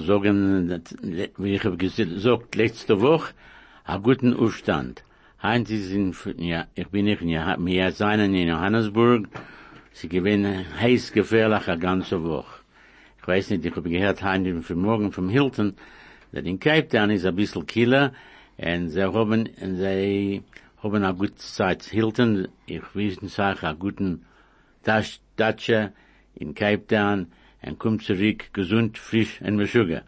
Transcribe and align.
Sagen, 0.00 0.82
wie 1.36 1.54
ich 1.54 1.64
habe 1.64 1.76
gesagt, 1.76 2.54
letzte 2.54 3.00
Woche, 3.02 3.34
a 3.84 3.98
guten 3.98 4.32
Umstand. 4.32 5.04
Heinz 5.42 5.70
ist 5.70 5.92
in, 5.92 6.14
ja, 6.38 6.66
ich 6.74 6.88
bin 6.88 7.04
nicht 7.04 7.20
in, 7.20 7.28
wir 7.28 7.92
seien 7.92 8.34
in 8.34 8.48
Johannesburg. 8.48 9.28
Sie 9.92 10.08
gewinnen 10.08 10.64
heiß 10.80 11.12
gefährlich 11.12 11.68
a 11.68 11.76
ganze 11.76 12.24
Woche. 12.24 12.60
Ich 13.20 13.28
weiß 13.28 13.50
nicht, 13.50 13.66
ich 13.66 13.76
habe 13.76 13.90
gehört, 13.90 14.22
Heinz 14.22 14.66
für 14.66 14.76
morgen 14.76 15.12
vom 15.12 15.28
Hilton, 15.28 15.74
that 16.32 16.46
in 16.46 16.58
Cape 16.58 16.88
Town 16.88 17.10
ist 17.10 17.26
ein 17.26 17.36
bisschen 17.36 17.66
killer, 17.66 18.12
und 18.56 18.88
sie 18.88 19.02
haben, 19.02 19.46
und 19.60 19.76
sie 19.76 20.42
haben 20.82 21.04
a 21.04 21.12
gute 21.12 21.36
Zeit. 21.36 21.82
Hilton, 21.82 22.48
ich 22.64 22.82
wissen, 22.94 23.28
sage, 23.28 23.66
a 23.68 23.72
guten 23.72 24.24
Datsche 24.84 25.92
in 26.34 26.54
Cape 26.54 26.86
Town, 26.86 27.26
und 27.64 27.78
kommt 27.78 28.02
zurück 28.02 28.52
gesund, 28.52 28.98
frisch 28.98 29.40
und 29.40 29.56
mit 29.56 29.70
Sugar. 29.70 30.02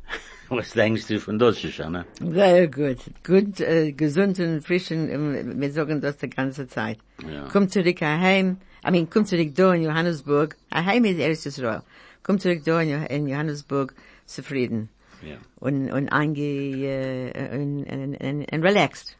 Was 0.48 0.72
denkst 0.72 1.06
du 1.08 1.18
von 1.18 1.38
das, 1.38 1.60
Shoshana? 1.60 2.04
Sehr 2.20 2.68
gut. 2.68 2.98
Gut, 3.24 3.60
äh, 3.60 3.92
gesund 3.92 4.38
und 4.38 4.62
frisch 4.62 4.90
und 4.90 5.08
ähm, 5.08 5.60
wir 5.60 5.70
sagen 5.72 6.00
das 6.00 6.18
die 6.18 6.30
ganze 6.30 6.66
Zeit. 6.68 6.98
Ja. 7.28 7.48
Komm 7.52 7.68
zurück 7.68 8.00
heim. 8.00 8.58
I 8.86 8.90
mean, 8.92 9.10
komm 9.10 9.24
zurück 9.26 9.52
da 9.56 9.74
in 9.74 9.82
Johannesburg. 9.82 10.56
Heim 10.72 11.04
ist 11.04 11.18
Eretz 11.18 11.46
Israel. 11.46 11.82
Komm 12.22 12.38
zurück 12.38 12.62
da 12.64 12.80
in, 12.80 12.90
Jo- 12.90 13.06
in 13.08 13.26
Johannesburg 13.26 13.94
zufrieden. 14.26 14.88
Ja. 15.26 15.38
Und, 15.56 15.90
und 15.90 16.08
ange, 16.10 16.38
äh, 16.40 17.56
und, 17.58 17.84
und, 17.84 18.16
und, 18.20 18.52
und 18.52 18.62
relaxed. 18.62 19.16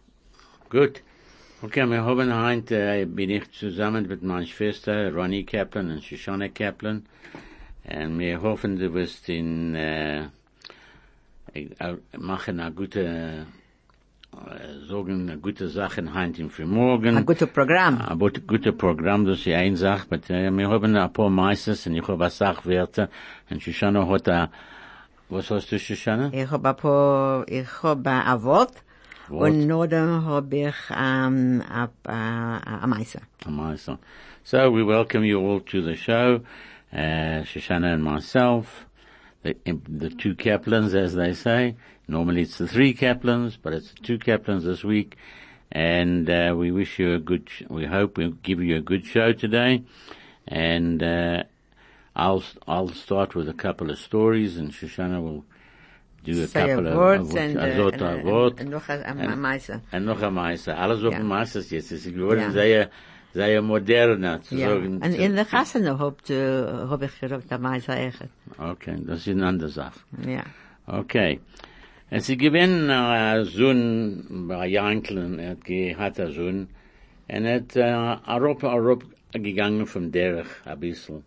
Gut. 0.70 1.02
Okay, 1.62 1.86
wir 1.86 2.04
haben 2.04 2.32
heute, 2.44 2.76
äh, 2.76 3.04
bin 3.06 3.30
ich 3.30 3.50
zusammen 3.50 4.06
mit 4.06 4.22
meiner 4.22 4.46
Schwester 4.46 5.12
Ronnie 5.12 5.44
Kaplan 5.44 5.90
und 5.90 6.04
Shoshana 6.04 6.48
Kaplan. 6.48 7.06
Und 7.88 8.18
wir 8.18 8.42
hoffen, 8.42 8.78
du 8.78 8.92
wirst 8.94 9.28
in, 9.28 9.74
äh, 9.76 10.24
äh, 11.54 11.94
machen 12.18 12.58
eine 12.60 12.72
gute, 12.74 13.46
äh, 14.32 14.88
sagen, 14.88 15.28
eine 15.28 15.38
gute 15.38 15.68
Sachen 15.68 16.12
heute 16.12 16.48
für 16.48 16.66
morgen. 16.66 17.16
Ein 17.16 17.24
gutes 17.24 17.48
Programm. 17.48 18.00
Ein 18.00 18.18
gut- 18.18 18.44
gutes 18.46 18.76
Programm, 18.76 19.24
das 19.24 19.38
ist 19.38 19.48
eine 19.48 19.76
Sache, 19.76 20.06
aber 20.10 20.30
äh, 20.30 20.50
wir 20.50 20.68
haben 20.68 20.96
ein 20.96 21.12
paar 21.12 21.30
Meisters 21.30 21.86
und 21.86 21.94
ich 21.94 22.06
habe 22.08 22.24
eine 22.24 22.30
Sachwerte. 22.30 23.08
Und 23.50 23.62
Shoshana 23.62 24.06
hat 24.08 24.28
a, 24.28 24.50
was 25.28 25.50
hast 25.50 25.70
du, 25.70 25.78
Shoshana? 25.78 26.30
Ich 26.32 26.50
hab 26.50 26.66
ein 26.66 26.76
paar, 26.76 27.46
ich 27.48 27.68
hab 27.82 28.04
ein 28.06 28.42
Wort. 28.42 28.72
Wort. 29.28 29.50
Und 29.50 29.66
nur 29.68 29.86
dann 29.86 30.24
hab 30.24 30.52
ich, 30.52 30.74
ähm, 30.90 31.62
a, 31.68 31.88
a, 32.04 32.80
a 32.82 32.86
Meister. 32.86 33.20
Amasa. 33.44 33.98
So 34.44 34.58
we 34.72 34.84
welcome 34.86 35.24
you 35.24 35.38
all 35.40 35.60
to 35.60 35.82
the 35.82 35.96
show, 35.96 36.40
uh, 36.92 37.42
Shoshana 37.44 37.92
and 37.94 38.02
myself, 38.04 38.86
the, 39.42 39.56
the 39.88 40.10
two 40.10 40.34
Kaplans 40.34 40.94
as 40.94 41.14
they 41.14 41.32
say. 41.34 41.76
Normally 42.08 42.42
it's 42.42 42.58
the 42.58 42.68
three 42.68 42.94
Kaplans, 42.94 43.56
but 43.60 43.72
it's 43.72 43.92
the 43.92 44.00
two 44.02 44.18
Kaplans 44.18 44.62
this 44.64 44.84
week. 44.84 45.16
And, 45.72 46.30
uh, 46.30 46.54
we 46.56 46.70
wish 46.70 46.98
you 46.98 47.14
a 47.14 47.18
good, 47.18 47.48
sh- 47.50 47.64
we 47.68 47.84
hope 47.86 48.16
we'll 48.16 48.30
give 48.42 48.62
you 48.62 48.76
a 48.76 48.80
good 48.80 49.04
show 49.04 49.32
today. 49.32 49.82
And, 50.46 51.02
uh, 51.02 51.42
I'll, 52.14 52.42
I'll 52.66 52.88
start 52.88 53.34
with 53.34 53.48
a 53.48 53.52
couple 53.52 53.90
of 53.90 53.98
stories 53.98 54.56
and 54.56 54.70
Shoshana 54.72 55.20
will 55.22 55.44
do 56.24 56.42
a 56.42 56.46
Say 56.46 56.70
a 56.70 56.76
couple 56.76 56.96
word 56.96 57.20
of, 57.20 57.36
and, 57.36 57.58
a 57.58 57.62
äh, 57.62 57.76
Zot, 57.76 58.00
a 58.00 58.14
und- 58.14 58.24
Wort. 58.24 58.60
und 58.60 58.70
noch 58.70 58.88
ein 58.88 59.40
Meister. 59.40 59.82
Und 59.92 60.04
noch 60.06 60.22
ein 60.22 60.32
Meister. 60.34 60.78
Alles 60.78 61.04
auf 61.04 61.12
Ja. 61.12 61.18
dem 61.18 61.26
Meister 61.28 61.58
ist 61.60 61.70
jetzt. 61.70 61.92
Es 61.92 62.06
ist 62.06 62.14
geworden 62.14 62.40
Ja. 62.40 62.50
sehr, 62.52 62.90
sehr 63.36 63.62
moderner 63.62 64.34
zu 64.46 64.54
Ja. 64.56 64.68
sagen. 64.70 64.92
Und 65.04 65.14
in 65.24 65.34
der 65.36 65.44
Gassene 65.44 65.92
hab, 66.02 66.16
äh, 66.30 66.64
hab 66.90 67.02
ich 67.02 67.14
gedacht, 67.20 67.46
der 67.50 67.58
Meister 67.58 67.94
echt. 68.06 68.22
Okay, 68.72 68.96
das 69.06 69.18
ist 69.20 69.28
eine 69.28 69.46
andere 69.46 69.70
Sache. 69.80 70.00
Ja. 70.36 70.44
Okay. 71.00 71.32
Es 72.10 72.28
ist 72.28 72.38
gewesen, 72.38 72.88
äh, 72.88 73.44
Sohn 73.44 74.46
bei 74.48 74.66
Jankeln, 74.68 75.38
er 75.38 75.56
hat 76.02 76.18
einen 76.20 76.32
Sohn, 76.38 76.58
und 77.28 77.44
er 77.44 77.54
hat, 77.56 77.70
äh, 77.76 78.30
Europa, 78.36 78.66
Europa 78.72 79.06
gegangen 79.32 79.86
vom 79.86 80.04
Derech, 80.12 80.46
ein 80.64 80.78
bisschen. 80.80 81.22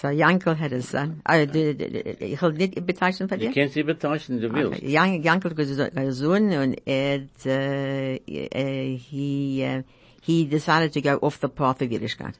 So 0.00 0.08
Yankel 0.08 0.54
had 0.62 0.72
a 0.74 0.80
son. 0.82 1.10
Uh, 1.26 1.46
d- 1.46 1.72
d- 1.74 1.88
d- 1.88 2.24
ich 2.34 2.42
will 2.42 2.52
nicht 2.52 2.74
bezeichnen 2.86 3.26
von 3.28 3.38
Du 3.38 3.46
dir? 3.46 3.52
kannst 3.54 3.72
sie 3.74 3.82
betauschen, 3.82 4.38
du 4.40 4.52
willst. 4.52 4.82
Jan- 4.82 5.22
Yankel 5.22 5.52
hat 5.56 5.96
einen 5.96 6.12
Sohn 6.12 6.46
und 6.62 6.74
er, 6.86 7.20
hat, 7.20 7.46
äh, 7.46 8.16
äh, 8.16 8.96
he, 8.98 9.64
uh, 9.66 9.82
he 10.28 10.44
decided 10.44 10.92
to 10.92 11.00
go 11.00 11.14
off 11.22 11.40
the 11.40 11.48
path 11.48 11.80
of 11.80 11.88
Yiddishkeit. 11.88 12.34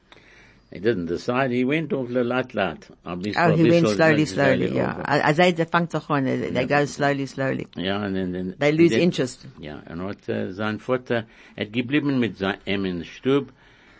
He 0.71 0.79
didn't 0.79 1.07
decide, 1.07 1.49
he 1.49 1.65
went 1.65 1.91
off 1.91 2.07
the 2.09 2.23
lat 2.23 2.53
lat. 2.53 2.87
Oh, 3.03 3.15
he 3.17 3.33
went 3.33 3.55
bisschen, 3.55 3.87
slowly, 3.95 4.25
slowly, 4.25 4.67
yeah. 4.75 5.01
As 5.07 5.37
they, 5.37 5.51
they, 5.51 6.51
they 6.51 6.65
go 6.67 6.85
slowly, 6.85 7.25
slowly. 7.25 7.65
Ja, 7.75 8.05
und 8.05 8.13
dann, 8.13 8.33
dann, 8.33 8.55
They 8.59 8.71
lose 8.73 8.91
dann- 8.91 9.01
interest. 9.01 9.47
Ja, 9.59 9.81
und 9.89 10.03
hat 10.03 10.29
äh, 10.29 10.51
sein 10.53 10.77
Vater 10.77 11.25
hat 11.57 11.73
geblieben 11.73 12.19
mit 12.19 12.35
ihm 12.67 12.85
in 12.85 13.03
Stub 13.03 13.51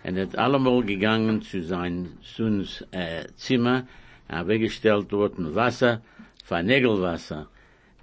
und 0.04 0.20
hat 0.20 0.38
allemal 0.38 0.84
gegangen 0.84 1.42
zu 1.42 1.64
sein 1.64 2.10
Sohns 2.22 2.86
äh, 2.92 3.26
Zimmer, 3.36 3.88
er 4.28 4.48
weggestellt 4.48 5.08
dort 5.10 5.34
Wasser, 5.56 6.02
Vernägelwasser. 6.46 7.48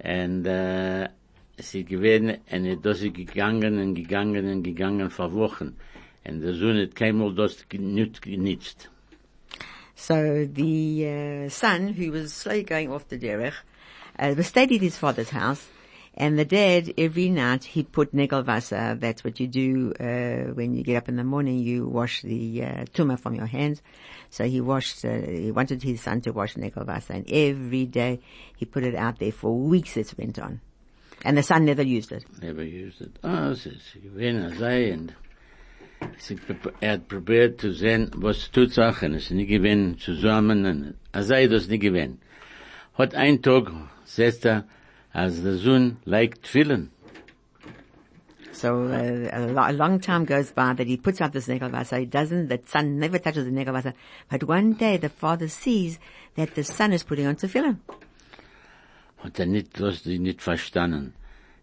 Und 0.03 0.45
äh, 0.45 1.07
sie 1.57 1.83
gewesen, 1.83 2.37
und 2.51 2.65
er 2.65 2.75
das 2.75 3.01
gegangen 3.01 3.79
und 3.79 3.95
gegangen 3.95 4.49
und 4.49 4.63
gegangen 4.63 5.09
vor 5.09 5.33
Wochen. 5.33 5.75
Und 6.25 6.41
der 6.41 6.53
Sohn 6.53 6.77
hat 6.77 6.95
keinmal 6.95 7.33
das 7.33 7.65
nicht 7.71 8.21
genützt. 8.21 8.89
So 9.95 10.45
the 10.45 11.07
uh, 11.07 11.49
son, 11.49 11.93
who 11.93 12.11
was 12.11 12.31
slowly 12.31 12.63
going 12.63 12.91
off 12.91 13.07
the 13.09 13.17
derech, 13.17 13.55
uh, 14.19 14.35
was 14.37 14.47
stayed 14.47 14.71
at 14.71 14.81
his 14.81 14.95
father's 14.95 15.31
house, 15.31 15.67
and 16.15 16.37
the 16.37 16.45
dad 16.45 16.93
every 16.99 17.29
night 17.29 17.63
he 17.63 17.81
put 17.81 18.13
negelwasser. 18.13 18.99
That's 18.99 19.23
what 19.23 19.39
you 19.39 19.47
do 19.47 19.93
uh, 19.99 20.53
when 20.53 20.75
you 20.75 20.83
get 20.83 20.97
up 20.97 21.09
in 21.09 21.15
the 21.15 21.23
morning. 21.23 21.57
You 21.57 21.87
wash 21.87 22.21
the 22.21 22.63
uh, 22.63 22.85
tumor 22.93 23.17
from 23.17 23.33
your 23.33 23.47
hands. 23.47 23.81
So 24.29 24.43
he 24.43 24.61
washed. 24.61 25.03
Uh, 25.03 25.21
he 25.21 25.51
wanted 25.51 25.81
his 25.81 26.01
son 26.01 26.21
to 26.21 26.31
wash 26.31 26.53
negelwasser, 26.53 27.15
and 27.15 27.25
every 27.31 27.85
day 27.85 28.19
he 28.55 28.65
put 28.65 28.83
it 28.83 28.93
out 28.93 29.17
there 29.17 29.31
for 29.31 29.57
weeks. 29.57 29.97
It 29.97 30.13
went 30.15 30.37
on, 30.37 30.61
and 31.23 31.37
the 31.37 31.43
son 31.43 31.65
never 31.65 31.81
used 31.81 32.11
it. 32.11 32.23
never 32.41 32.63
used 32.63 33.01
it. 33.01 33.11
Ah, 33.23 33.49
es 33.51 33.65
ist 33.65 33.93
gewesen, 34.01 34.41
er 34.43 34.55
sei, 34.55 34.93
und 34.93 35.13
sie, 36.17 36.35
pre- 36.35 36.73
er 36.79 36.93
hat 36.93 37.07
probiert 37.07 37.59
zu 37.61 37.71
sehen, 37.71 38.11
was 38.15 38.51
tut 38.51 38.73
Sachen, 38.73 39.13
es 39.13 39.23
ist 39.23 39.31
nicht 39.31 39.49
gewesen 39.49 39.97
zusammen, 39.97 40.65
und 40.65 40.93
er 41.11 41.23
sei 41.23 41.47
das 41.47 41.67
nicht 41.67 41.81
gewesen. 41.81 42.19
Hat 42.93 43.15
ein 43.15 43.41
Tag, 43.41 43.71
setzt 44.05 44.45
er, 44.45 44.65
als 45.11 45.41
der 45.41 45.55
Sohn 45.57 45.97
legt 46.05 46.43
Tfillen. 46.43 46.91
So 48.51 48.69
uh, 48.69 49.29
a 49.31 49.71
long 49.71 49.99
time 49.99 50.25
goes 50.25 50.51
by 50.51 50.73
that 50.73 50.87
he 50.87 50.97
puts 50.97 51.21
out 51.21 51.31
this 51.31 51.47
negelwasser. 51.47 51.99
He 51.99 52.07
doesn't. 52.07 52.47
The 52.47 52.59
son 52.65 52.97
never 52.97 53.19
touches 53.19 53.45
the 53.45 53.51
negelwasser. 53.51 53.93
But 54.31 54.45
one 54.45 54.73
day 54.73 54.97
the 54.97 55.09
father 55.09 55.47
sees 55.47 55.99
that 56.35 56.55
the 56.55 56.63
son 56.63 56.91
is 56.91 57.03
putting 57.03 57.27
on 57.27 57.35
tefillin. 57.35 57.77
Hat 59.17 59.39
er 59.39 59.45
nicht, 59.45 59.79
das 59.79 60.03
die 60.03 60.19
nicht 60.19 60.41
verstanden. 60.41 61.13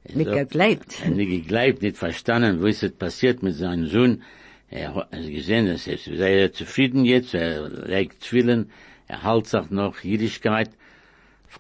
Er 0.05 0.17
Nicht 0.17 0.31
sagt-. 0.31 1.03
Er 1.03 1.11
nicht 1.11 1.31
geglaubt, 1.31 1.83
nicht 1.83 1.97
verstanden, 1.97 2.63
was 2.63 2.83
ist 2.83 2.99
passiert 2.99 3.43
mit 3.43 3.55
seinem 3.55 3.87
Sohn. 3.87 4.23
Er 4.71 4.95
hat 4.95 5.11
gesehen, 5.13 5.67
dass 5.67 5.87
er 5.87 5.99
sei 5.99 6.49
zufrieden 6.49 7.05
jetzt, 7.05 7.35
er 7.35 7.69
legt 7.69 8.23
Zwillen, 8.23 8.71
er 9.07 9.23
hält 9.23 9.47
sich 9.47 9.71
noch 9.71 10.03
Jüdischkeit, 10.03 10.71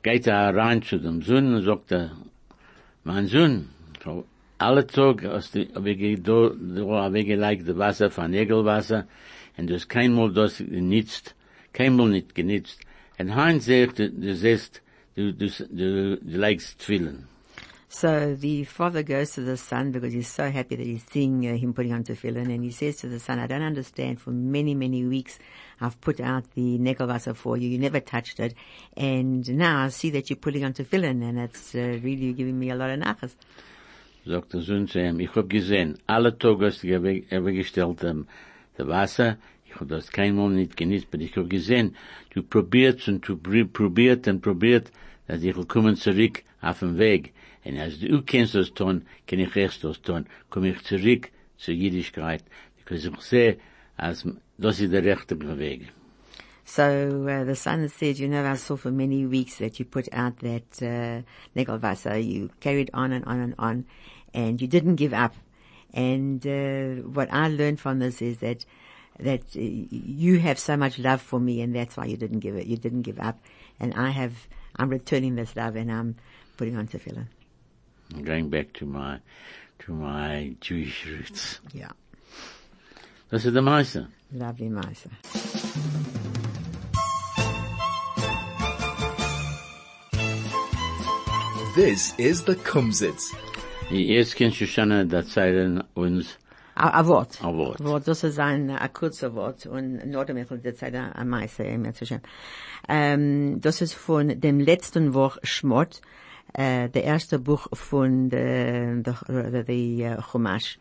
geht 0.03 0.27
er 0.27 0.55
rein 0.55 0.83
zu 0.83 0.99
dem 0.99 1.23
Sohn 1.23 1.55
und 1.55 1.63
sagt 1.63 1.93
er, 1.93 2.17
mein 3.05 3.27
Sohn, 3.27 3.69
so, 4.03 4.25
alle 4.59 4.87
Tag 4.87 5.23
habe 5.25 5.91
ich 5.91 6.23
da, 6.23 6.51
da 6.51 6.87
habe 7.05 7.19
ich 7.21 7.27
gelegt 7.27 7.69
das 7.69 7.79
Wasser 7.79 8.11
von 8.11 8.31
Nägelwasser, 8.31 9.07
und 9.57 9.69
du 9.69 9.75
hast 9.75 9.89
keinmal 9.89 10.33
das 10.33 10.59
genützt, 10.59 11.35
keinmal 11.73 12.09
nicht 12.09 12.35
genützt. 12.35 12.81
Und 13.19 13.35
Heinz 13.35 13.67
sagt, 13.67 13.99
du 13.99 14.35
siehst, 14.35 14.83
du, 15.17 15.33
du, 15.33 15.49
du, 15.49 16.17
du 16.17 16.39
legst 16.39 16.79
Tfillen. 16.79 17.27
So 17.89 18.35
the 18.35 18.65
father 18.65 19.05
goes 19.05 19.33
to 19.33 19.43
the 19.43 19.57
son 19.57 19.93
because 19.93 20.13
he's 20.13 20.27
so 20.27 20.51
happy 20.51 20.75
that 20.75 20.85
he's 20.85 21.05
seeing 21.13 21.47
uh, 21.47 21.57
him 21.57 21.73
putting 21.73 21.93
on 21.93 22.03
tefillin, 22.03 22.53
and 22.53 22.65
he 22.65 22.73
says 22.73 22.97
to 22.97 23.09
the 23.09 23.21
son, 23.21 23.39
"I 23.39 23.47
don't 23.47 23.63
understand. 23.63 24.21
For 24.21 24.33
many, 24.33 24.75
many 24.75 25.05
weeks, 25.05 25.39
I've 25.81 26.01
put 26.01 26.19
out 26.19 26.51
the 26.55 26.77
negelwasser 26.79 27.37
for 27.37 27.57
you. 27.57 27.69
You 27.69 27.79
never 27.79 28.01
touched 28.01 28.41
it, 28.41 28.55
and 28.97 29.49
now 29.49 29.85
I 29.85 29.91
see 29.91 30.11
that 30.11 30.29
you're 30.29 30.39
putting 30.39 30.65
on 30.65 30.73
tefillin, 30.73 31.23
and 31.23 31.39
it's 31.39 31.73
uh, 31.77 32.01
really 32.03 32.33
giving 32.33 32.59
me 32.59 32.71
a 32.71 32.75
lot 32.75 32.91
of 32.91 32.99
nachas." 32.99 33.37
sagt 34.27 34.55
der 34.55 34.63
Sohn 34.63 34.89
zu 34.89 35.01
ihm, 35.01 35.21
ich 35.21 35.35
hab 35.35 35.49
gesehen, 35.49 35.99
alle 36.07 36.37
Tage 36.39 36.67
hast 36.67 36.83
du 36.83 37.53
gestellt 37.53 38.03
ähm, 38.05 38.27
das 38.77 38.89
Wasser, 38.89 39.37
ich 39.75 39.81
hab 39.81 39.89
das 39.89 40.11
keinmal 40.11 40.51
nicht 40.51 40.77
genießt, 40.77 41.09
aber 41.13 41.23
ich 41.23 41.37
hab 41.37 41.51
gesehen, 41.51 41.97
du 42.31 42.43
probierst 42.43 43.09
und 43.09 43.27
du 43.27 43.37
probiert 43.37 44.29
und 44.29 44.41
probiert, 44.41 44.93
dass 45.27 45.43
ich 45.43 45.57
will 45.57 45.67
kommen 45.67 45.97
zurück 45.97 46.43
auf 46.61 46.81
den 46.81 46.99
Weg. 46.99 47.33
Und 47.65 47.79
als 47.79 47.99
du 47.99 48.23
kennst 48.23 48.55
das 48.55 48.73
tun, 48.73 49.03
kann 49.27 49.41
ich 49.41 49.57
erst 49.57 49.83
das 49.83 50.01
tun, 50.01 50.27
komme 50.51 50.71
ich 50.71 50.83
zurück 50.85 51.31
zur 51.57 51.75
Jüdischkeit, 51.75 52.45
because 52.77 53.09
ich 53.09 53.21
sehe, 53.21 53.57
als 53.97 54.27
das 54.59 54.81
ist 54.81 54.93
der 54.93 55.05
rechte 55.05 55.39
Weg. 55.59 55.89
So 56.67 56.83
uh, 56.83 57.45
the 57.45 57.55
son 57.55 57.89
said, 57.89 58.19
you 58.19 58.27
know, 58.27 58.43
I 58.43 58.55
saw 58.55 58.77
for 58.77 58.91
many 58.91 59.27
weeks 59.27 59.59
that 59.59 59.79
you 59.79 59.85
put 59.85 60.09
out 60.15 60.39
that 60.39 60.81
uh, 60.81 61.21
Negelwasser. 61.55 62.17
You 62.25 62.49
carried 62.61 62.91
on 62.95 63.13
and 63.13 63.23
on 63.27 63.41
and 63.41 63.55
on, 63.59 63.85
and 64.33 64.63
you 64.63 64.67
didn't 64.67 64.97
give 64.97 65.13
up. 65.13 65.35
And 65.93 66.45
uh, 66.47 67.07
what 67.07 67.31
I 67.31 67.49
learned 67.49 67.81
from 67.81 67.99
this 67.99 68.23
is 68.23 68.39
that 68.39 68.65
that 69.21 69.41
uh, 69.57 69.61
you 69.61 70.39
have 70.41 70.59
so 70.59 70.77
much 70.77 70.99
love 70.99 71.23
for 71.23 71.39
me, 71.41 71.61
and 71.63 71.75
that's 71.75 71.97
why 71.97 72.05
you 72.07 72.17
didn't 72.17 72.41
give 72.41 72.57
it. 72.57 72.67
You 72.67 72.77
didn't 72.77 73.03
give 73.03 73.21
up, 73.21 73.39
and 73.81 73.95
I 73.95 74.11
have. 74.11 74.33
I'm 74.77 74.89
returning 74.91 75.37
this 75.37 75.55
love, 75.55 75.77
and 75.77 75.91
I'm 75.93 76.17
putting 76.57 76.77
on 76.77 76.89
tefillin. 76.89 77.27
I'm 78.15 78.25
going 78.25 78.51
back 78.51 78.73
to 78.75 78.87
my 78.87 79.21
to 79.81 79.93
my 79.93 80.55
Jewish 80.61 81.07
roots. 81.07 81.61
Yeah, 81.73 81.93
This 83.31 83.45
is 83.47 83.53
the 83.53 83.63
Meister. 83.63 84.09
lovely 84.33 84.69
Meister. 84.69 85.11
This 91.75 92.15
is 92.19 92.45
the 92.45 92.55
Kumzits. 92.55 93.35
Jetzt 93.91 94.37
kennst 94.37 94.61
du 94.61 94.67
schon 94.67 94.91
erzählen 94.91 95.83
uns 95.95 96.39
A, 96.77 97.01
a 97.01 97.07
Wort. 97.07 97.39
ein 97.43 97.57
Wort. 97.57 97.83
Wort, 97.85 98.09
das 98.09 98.25
ist 98.25 98.39
ein, 98.39 98.69
ein 98.71 98.93
kurzer 98.93 99.35
Wort 99.35 99.67
und 99.67 100.01
ich 100.37 100.49
der 100.63 100.75
Zeit 100.75 100.95
am 100.95 101.29
meisten 101.29 101.63
schön. 102.05 102.21
Ähm, 102.89 103.61
das 103.61 103.81
ist 103.81 103.95
von 103.95 104.41
dem 104.41 104.59
letzten 104.61 105.13
Buch 105.13 105.39
Schmott, 105.45 106.01
äh, 106.53 106.89
der 106.89 107.05
erste 107.05 107.39
Buch 107.39 107.69
von 107.73 108.29
der, 108.29 108.97
der, 108.97 109.15
der, 109.29 109.65
Chumash. 110.31 110.79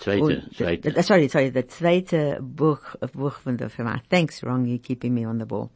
Zweite, 0.00 0.22
Und- 0.22 0.56
zweite. 0.56 0.90
the- 0.94 1.02
sorry, 1.02 1.28
sorry, 1.28 1.52
the 1.54 1.66
zweite 1.66 2.38
Buch, 2.42 2.80
Buch 3.12 3.34
von 3.34 3.56
der 3.56 3.70
Firma. 3.70 4.00
Thanks, 4.10 4.42
Ron, 4.42 4.64
you 4.64 4.78
keeping 4.78 5.14
me 5.14 5.28
on 5.28 5.38
the 5.38 5.44
ball. 5.46 5.70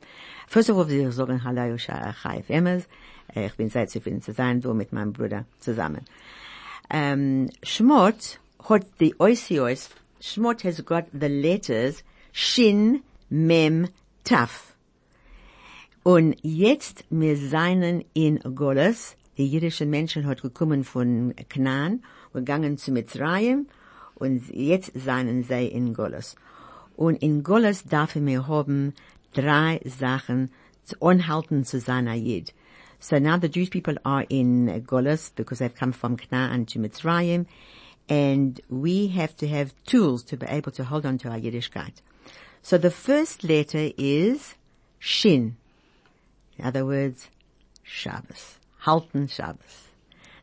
First 0.48 0.68
of 0.70 0.76
all, 0.78 0.88
will 0.88 1.08
ich 1.08 1.14
sagen, 1.14 1.44
hallo, 1.44 1.76
Chai 1.76 2.42
Emmers. 2.48 2.88
Ich 3.34 3.54
bin 3.56 3.68
sehr 3.68 3.86
zufrieden 3.86 4.20
zu 4.22 4.32
sein, 4.32 4.60
du 4.60 4.74
mit 4.74 4.92
meinem 4.92 5.12
Bruder 5.12 5.44
zusammen. 5.60 6.04
Um, 6.92 7.48
Shmot 7.62 8.40
hat 8.68 8.84
the 8.98 9.14
Oisios, 9.18 9.88
Shmot 10.20 10.62
has 10.62 10.80
got 10.80 11.06
the 11.12 11.28
letters 11.28 12.02
Shin, 12.32 13.02
Mem, 13.30 13.88
Taf. 14.24 14.74
Und 16.02 16.36
jetzt, 16.42 17.04
wir 17.10 17.36
seien 17.36 18.04
in 18.14 18.38
Golas, 18.54 19.16
die 19.36 19.48
jüdische 19.48 19.86
Menschen 19.86 20.26
hat 20.26 20.42
gekommen 20.42 20.84
von 20.84 21.34
Knaan 21.48 22.02
gegangen 22.32 22.78
zu 22.78 22.92
Mitzrayim 22.92 23.66
und 24.14 24.48
jetzt 24.48 24.92
seien 24.94 25.42
sie 25.42 25.66
in 25.66 25.92
Golas. 25.94 26.36
Und 26.96 27.22
in 27.22 27.42
Golas 27.42 27.84
darf 27.84 28.16
er 28.16 28.24
wir 28.24 28.46
haben 28.46 28.94
drei 29.34 29.80
Sachen 29.84 30.50
zu 30.84 30.96
anhalten 31.00 31.64
zu 31.64 31.80
seiner 31.80 32.14
Jid. 32.14 32.52
So 32.98 33.18
now 33.18 33.38
the 33.38 33.48
Jewish 33.48 33.70
people 33.70 33.96
are 34.04 34.24
in 34.28 34.84
Golas 34.86 35.32
because 35.34 35.58
they've 35.58 35.74
come 35.74 35.92
from 35.92 36.16
Knaan 36.16 36.66
to 36.66 36.78
Mitzrayim 36.78 37.46
and 38.10 38.60
we 38.68 39.06
have 39.06 39.36
to 39.36 39.46
have 39.46 39.72
tools 39.86 40.24
to 40.24 40.36
be 40.36 40.46
able 40.46 40.72
to 40.72 40.84
hold 40.84 41.06
on 41.06 41.16
to 41.18 41.28
our 41.28 41.38
Yiddishkeit. 41.38 42.02
So 42.60 42.76
the 42.76 42.90
first 42.90 43.44
letter 43.44 43.92
is 43.96 44.56
Shin. 44.98 45.56
In 46.58 46.66
other 46.66 46.84
words, 46.84 47.28
Shabbos. 47.84 48.58
Halten 48.84 49.30
Shabbos. 49.30 49.88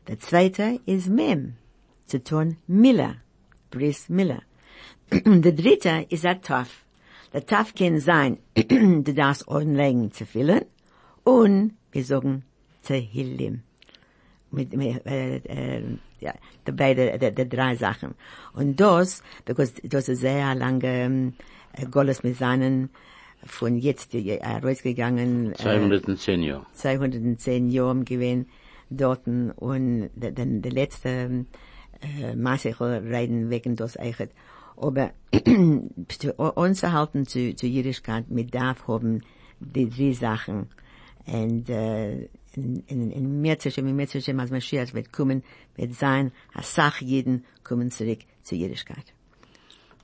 Der 0.06 0.16
zweite 0.16 0.80
is 0.86 1.08
Mem. 1.08 1.56
Zu 2.06 2.18
tun 2.20 2.56
Milah. 2.68 3.16
Bris 3.70 4.08
Milah. 4.08 4.40
Der 5.10 5.52
dritte 5.52 6.06
is 6.10 6.24
a 6.24 6.34
Taf. 6.34 6.84
Der 7.34 7.44
Taf 7.44 7.74
kann 7.74 8.00
sein, 8.00 8.38
du 8.54 9.12
darfst 9.12 9.46
anlegen 9.48 10.10
zu 10.12 10.24
füllen 10.24 10.64
und 11.24 11.74
wir 11.92 12.04
sagen 12.04 12.44
Tehillim. 12.82 13.62
Mit, 14.50 14.74
mit 14.74 15.04
äh, 15.06 15.36
äh, 15.36 15.98
ja, 16.20 16.34
die 16.66 16.72
beide, 16.72 17.18
die, 17.18 17.34
die 17.34 17.48
drei 17.48 17.76
Sachen. 17.76 18.14
Und 18.54 18.80
das, 18.80 19.22
because 19.44 19.72
das 19.82 20.08
ist 20.08 20.20
sehr 20.20 20.54
lange 20.54 20.86
ähm, 20.86 21.34
Goles 21.90 22.22
mit 22.22 22.36
seinen 22.36 22.90
von 23.44 23.76
jetzt 23.76 24.14
äh, 24.14 24.40
rausgegangen, 24.44 25.52
äh, 25.52 25.56
210 25.56 26.42
Jahre. 26.42 26.66
210 26.72 27.70
Jahren 27.70 28.04
gewesen 28.04 28.46
dorten 28.90 29.50
und 29.50 30.10
der, 30.14 30.32
der, 30.32 30.72
letzte 30.72 31.44
äh, 32.00 32.34
Maße 32.34 32.80
reden 32.80 33.50
wegen 33.50 33.76
das 33.76 33.96
eigentlich. 33.96 34.30
Aber 34.76 35.12
uns 36.54 36.82
halten 36.82 37.26
zu, 37.26 37.54
zu 37.54 37.66
Jüdischkeit 37.66 38.30
mit 38.30 38.54
darf 38.54 38.86
haben 38.88 39.22
die 39.60 39.88
drei 39.88 40.12
Sachen. 40.12 40.68
Und 41.26 41.68
äh, 41.68 42.28
in, 42.58 42.82
in, 42.86 43.10
in 43.10 43.40
Merzische, 43.40 43.80
in 43.80 43.96
Merzische, 43.96 44.34
als 44.38 44.50
Mashiach 44.50 44.94
wird 44.94 45.12
kommen, 45.12 45.42
wird 45.76 45.94
sein, 45.94 46.32
als 46.54 46.74
Sach 46.74 47.00
jeden 47.00 47.44
kommen 47.64 47.90
zurück 47.90 48.20
zu 48.42 48.54
Jüdischkeit. 48.56 49.06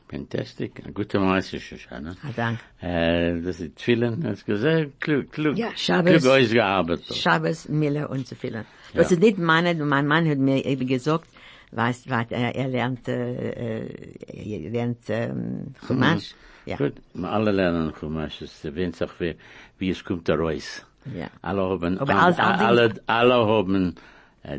Fantastic. 0.08 0.82
Ein 0.84 0.92
guter 0.94 1.18
Meister, 1.18 1.58
Shoshana. 1.58 2.14
Ah, 2.22 2.30
danke. 2.36 2.60
Äh, 2.80 3.40
das 3.40 3.58
ist 3.60 3.76
Tfilen, 3.76 4.20
das 4.20 4.42
ist 4.42 4.60
sehr 4.60 4.86
klug, 5.00 5.32
klug, 5.32 5.56
Ja, 5.56 5.70
Shabbos. 5.74 6.22
klug 6.22 6.32
ausgearbeitet. 6.32 7.14
Shabbos, 7.16 7.68
Miller 7.68 8.10
und 8.10 8.26
zu 8.26 8.34
vielen. 8.36 8.64
Das 8.92 9.10
ist 9.10 9.20
nicht 9.20 9.38
meine, 9.38 9.74
mein 9.74 10.06
Mann 10.06 10.28
hat 10.28 10.38
mir 10.38 10.64
eben 10.64 10.86
gesagt, 10.86 11.28
weißt, 11.72 12.08
was, 12.10 12.26
er, 12.30 12.54
er 12.54 12.68
lernt, 12.68 13.08
äh, 13.08 13.86
äh, 13.86 14.64
er 14.64 14.70
lernt, 14.70 14.98
ähm, 15.08 15.74
Chumash. 15.86 16.34
Ja. 16.66 16.76
Gut, 16.76 16.94
wir 17.14 17.30
alle 17.30 17.50
lernen 17.50 17.92
Chumash, 17.98 18.42
es 18.42 18.64
erwähnt 18.64 18.96
sich, 18.96 19.10
wie, 19.18 19.36
wie 19.78 19.90
es 19.90 20.04
kommt 20.04 20.28
da 20.28 20.34
raus. 20.34 20.86
Ja. 21.12 21.26
Alle 21.42 21.62
haben, 21.62 21.98
Aber 21.98 22.12
an- 22.14 22.18
alles 22.20 22.38
andere- 22.38 22.66
alle, 22.66 22.94
alle 23.06 23.34
haben 23.46 23.94
äh, 24.42 24.58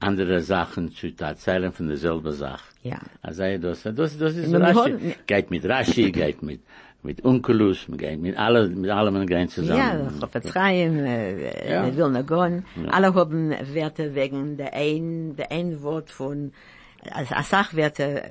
andere 0.00 0.40
Sachen 0.40 0.90
zu 0.92 1.08
erzählen 1.18 1.72
von 1.72 1.88
derselben 1.88 2.32
Sache. 2.32 2.64
Ja. 2.82 2.98
Also 3.20 3.42
das, 3.58 3.82
das, 3.82 3.94
das 4.18 4.34
ist 4.36 4.46
Und 4.46 4.52
wir 4.52 4.60
Rashi. 4.60 4.74
haben- 4.92 5.14
Geht 5.26 5.50
mit 5.50 5.64
Rashi, 5.64 6.10
geht 6.10 6.42
mit, 6.42 6.60
mit 7.02 7.24
Onkelus, 7.24 7.86
geht 7.88 8.20
mit 8.20 8.36
alle, 8.38 8.68
mit 8.68 8.90
allem 8.90 9.26
gehen 9.26 9.40
Ja, 9.42 9.48
zusammen. 9.48 10.20
Vertreiben, 10.30 10.98
äh, 11.04 11.70
Ja. 11.70 11.86
ja. 11.86 11.96
Wilna 11.96 12.22
Gon. 12.22 12.64
Alle 12.90 13.14
haben 13.14 13.50
Werte 13.74 14.14
wegen 14.14 14.56
der 14.56 14.72
ein, 14.74 15.36
der 15.36 15.52
ein 15.52 15.82
Wort 15.82 16.10
von, 16.10 16.52
als 17.10 17.48
Sachwerte, 17.50 18.22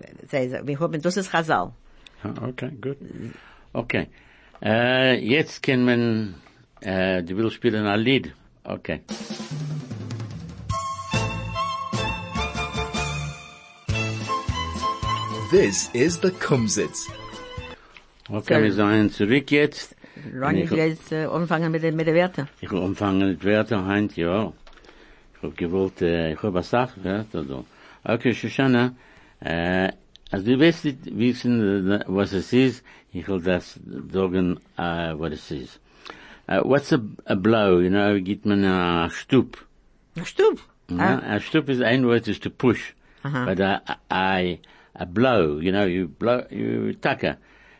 wir 0.65 0.79
haben, 0.79 1.01
das 1.01 1.17
ist 1.17 1.31
Chazal. 1.31 1.71
Okay, 2.23 2.71
gut. 2.81 2.97
Okay. 3.73 4.07
Äh, 4.63 5.17
jetzt 5.25 5.63
kann 5.63 5.83
man, 5.85 6.35
Uh, 6.83 6.87
äh, 6.89 7.23
du 7.23 7.37
willst 7.37 7.55
spielen 7.55 7.85
ein 7.85 7.99
Lied. 7.99 8.33
Okay. 8.63 9.01
This 15.51 15.89
is 15.93 16.19
the 16.21 16.31
Kumzits. 16.31 17.09
Okay, 18.29 18.55
So- 18.55 18.63
wir 18.63 18.73
sind 18.73 19.13
zurück 19.13 19.51
jetzt. 19.51 19.95
Ronny, 20.33 20.61
Ich- 20.63 20.71
will 20.71 20.77
jetzt 20.77 21.11
äh, 21.11 21.25
anfangen 21.25 21.71
mit 21.71 21.83
den, 21.83 21.95
mit 21.95 22.07
den 22.07 22.15
Werten. 22.15 22.47
Ich 22.61 22.71
will 22.71 22.79
umfangen 22.79 23.27
mit 23.29 23.43
Wörter 23.43 23.85
heint, 23.85 24.15
ja. 24.15 24.53
Ich 25.35 25.43
hab 25.43 25.57
gewollt, 25.57 26.01
äh, 26.01 26.33
ich 26.33 26.41
hab 26.43 26.53
eine 26.53 26.63
Sache, 26.63 27.03
Wörter 27.03 27.43
da. 27.43 27.63
Okay, 28.03 28.33
Shoshana, 28.33 28.93
äh, 29.41 29.89
also 30.31 30.45
du 30.45 30.59
weißt 30.59 30.85
nicht 30.85 30.99
wissen, 31.17 31.91
äh, 31.91 31.99
was 32.07 32.33
es 32.33 32.53
ist, 32.53 32.83
ich 33.11 33.27
will 33.27 33.41
das 33.41 33.79
sagen, 34.11 34.57
äh, 34.77 35.13
was 35.17 35.33
es 35.33 35.51
ist. 35.51 35.79
Uh, 36.47 36.61
what's 36.61 36.91
a, 36.91 37.01
a 37.25 37.35
blow? 37.35 37.79
You 37.79 37.89
know, 37.89 38.19
gibt 38.19 38.45
man 38.45 38.65
a 38.65 39.09
Stub. 39.09 39.55
Na, 40.15 40.23
Stub. 40.23 40.59
Ja, 40.89 41.19
a 41.23 41.39
Stub 41.39 41.69
is 41.69 41.81
ein 41.81 42.05
Wort 42.05 42.27
is 42.27 42.39
to 42.39 42.49
push. 42.49 42.93
Aha. 43.23 43.45
But 43.45 43.59
a, 43.59 43.99
a, 44.11 44.59
a 44.95 45.05
blow, 45.05 45.59
you 45.59 45.71
know, 45.71 45.85
you 45.85 46.07
blow, 46.07 46.45
you 46.49 46.93
tucker. 46.93 47.37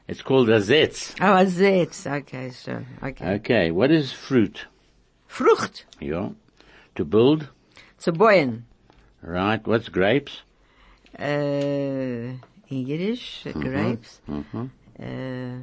It's 0.08 0.22
called 0.22 0.50
a 0.50 0.60
zetz. 0.60 1.16
Oh, 1.22 1.36
a 1.38 1.46
Setz. 1.46 2.06
Okay, 2.06 2.52
sure. 2.52 2.86
Okay. 3.02 3.34
Okay, 3.36 3.72
what 3.72 3.92
is 3.92 4.12
fruit? 4.12 4.66
Frucht. 5.30 5.86
Yeah. 6.00 6.30
To 6.96 7.06
build, 7.06 7.48
Zu 7.98 8.12
bauen. 8.12 8.64
Right. 9.22 9.66
What's 9.66 9.90
grapes? 9.90 10.42
Uh, 11.18 11.24
in 11.24 12.38
Yiddish, 12.70 13.46
uh, 13.46 13.52
grapes. 13.52 14.20
Mm-hmm. 14.28 14.66
Uh, 15.00 15.60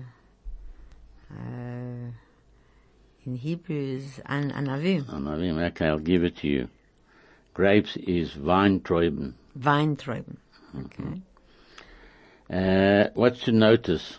uh, 1.34 2.10
in 3.28 3.36
Hebrew 3.36 3.76
is 3.96 4.20
an, 4.26 4.50
anavim, 4.52 5.04
Anavim. 5.06 5.60
Okay, 5.70 5.86
I'll 5.86 5.98
give 5.98 6.24
it 6.24 6.36
to 6.38 6.48
you. 6.48 6.68
Grapes 7.54 7.96
is 7.96 8.30
Weintrauben. 8.32 9.34
Weintrauben. 9.58 10.36
Mm-hmm. 10.74 10.84
Okay. 10.86 11.22
Uh, 12.50 13.10
what's 13.14 13.40
to 13.44 13.52
notice? 13.52 14.18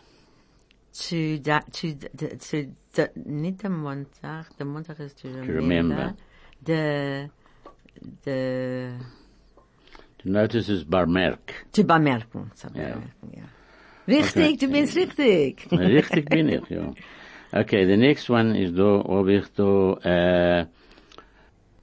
To 0.93 1.39
da, 1.39 1.59
to 1.71 1.93
to 1.95 2.63
d- 2.93 3.07
nicht 3.25 3.61
der 3.63 3.69
Montag, 3.71 4.45
der 4.57 4.65
Montag 4.65 4.99
ist 4.99 5.17
to 5.21 5.27
remember. 5.29 5.55
remember. 5.55 6.15
The 6.63 7.29
the 8.25 8.93
To 10.19 10.29
notice 10.29 10.69
is 10.69 10.83
Barmerk. 10.83 11.65
To 11.73 11.83
bemerken, 11.83 12.51
zu 12.55 12.67
Ja. 12.75 12.93
bemerken, 12.95 13.31
ja. 13.33 13.43
Richtig, 14.07 14.59
du 14.59 14.67
bist 14.67 14.95
richtig. 14.95 15.67
Richtig 15.71 16.29
bin 16.29 16.49
ich, 16.49 16.69
ja. 16.69 16.93
Okay, 17.53 17.85
the 17.85 17.97
next 17.97 18.29
one 18.29 18.55
is 18.55 18.71
do, 18.71 19.01
ob 19.05 19.27
ich 19.27 19.47
do, 19.55 19.95
äh, 20.03 20.65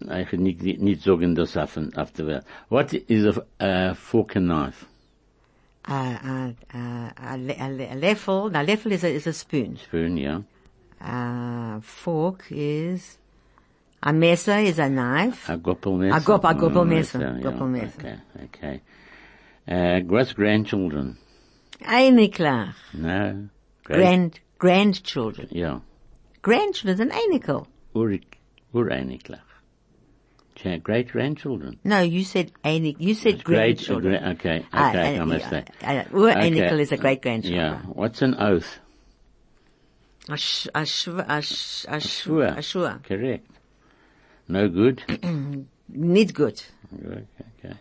ich 0.01 0.33
nicht, 0.33 0.63
nicht 0.81 1.03
sagen 1.03 1.35
das 1.35 1.57
auf, 1.57 1.77
auf 1.97 2.13
der 2.13 2.27
Welt. 2.27 2.45
What 2.69 2.93
is 2.95 3.37
a, 3.37 3.43
a 3.59 3.95
fork 3.95 4.37
and 4.37 4.47
knife? 4.47 4.87
a, 5.89 5.93
a, 5.93 6.55
a, 6.75 7.13
a, 7.19 7.37
a, 7.37 7.93
a 7.93 7.95
level, 7.95 8.51
a 8.55 8.63
level 8.63 8.93
is 8.93 9.05
a, 9.05 9.09
is 9.13 9.27
a 9.27 9.33
spoon. 9.33 9.77
Spoon, 9.77 10.17
yeah. 10.17 10.41
A 11.01 11.81
fork 11.81 12.47
is, 12.51 13.19
a 14.03 14.13
mesa 14.13 14.59
is 14.59 14.79
a 14.79 14.89
knife. 14.89 15.49
A 15.49 15.57
goppelmesser. 15.59 16.17
A 16.17 16.21
gop- 16.21 16.51
a 16.51 16.55
goppelmesser, 16.55 17.21
yeah. 17.21 17.51
goppelmesser. 17.51 17.99
Okay, 17.99 18.19
okay. 18.45 18.81
Uh, 19.69 20.01
what's 20.07 20.33
grandchildren? 20.33 21.19
Einiklach. 21.83 22.75
No. 22.95 23.49
Great- 23.85 23.97
Grand, 23.99 24.41
grandchildren. 24.59 25.49
Yeah. 25.51 25.81
Grandchildren 26.43 27.11
einikel. 27.11 27.67
Urik, 27.95 28.39
ureiniglich. 28.75 29.41
Great 30.83 31.09
grandchildren. 31.13 31.79
No, 31.85 32.01
you 32.01 32.25
said 32.25 32.51
einik, 32.65 32.97
you 32.99 33.15
said 33.15 33.45
Great, 33.45 33.77
grandchildren. 33.77 34.21
gra- 34.23 34.31
okay, 34.33 34.59
okay, 34.61 34.67
Ah, 34.73 34.91
I 34.93 35.17
uh, 35.19 35.27
must 35.27 35.41
yeah, 35.45 35.51
say. 35.51 35.65
uh, 35.83 36.17
ur 36.17 36.31
Okay. 36.31 36.81
is 36.81 36.93
a 36.93 36.97
great 36.97 37.21
grandchild. 37.21 37.55
Yeah. 37.55 37.83
What's 37.83 38.23
an 38.23 38.35
oath? 38.39 38.79
A 40.31 40.37
sh, 40.37 40.67
a 40.75 40.81
shv, 40.81 41.25
a 41.29 41.43
sh, 41.43 41.85
a 41.89 42.01
sh, 42.01 42.23
Shua. 42.63 43.01
Correct. 43.05 43.47
No 44.49 44.69
good? 44.69 45.03
Nicht 45.89 46.35
good. 46.35 46.61
okay, 46.95 47.27
okay. 47.59 47.75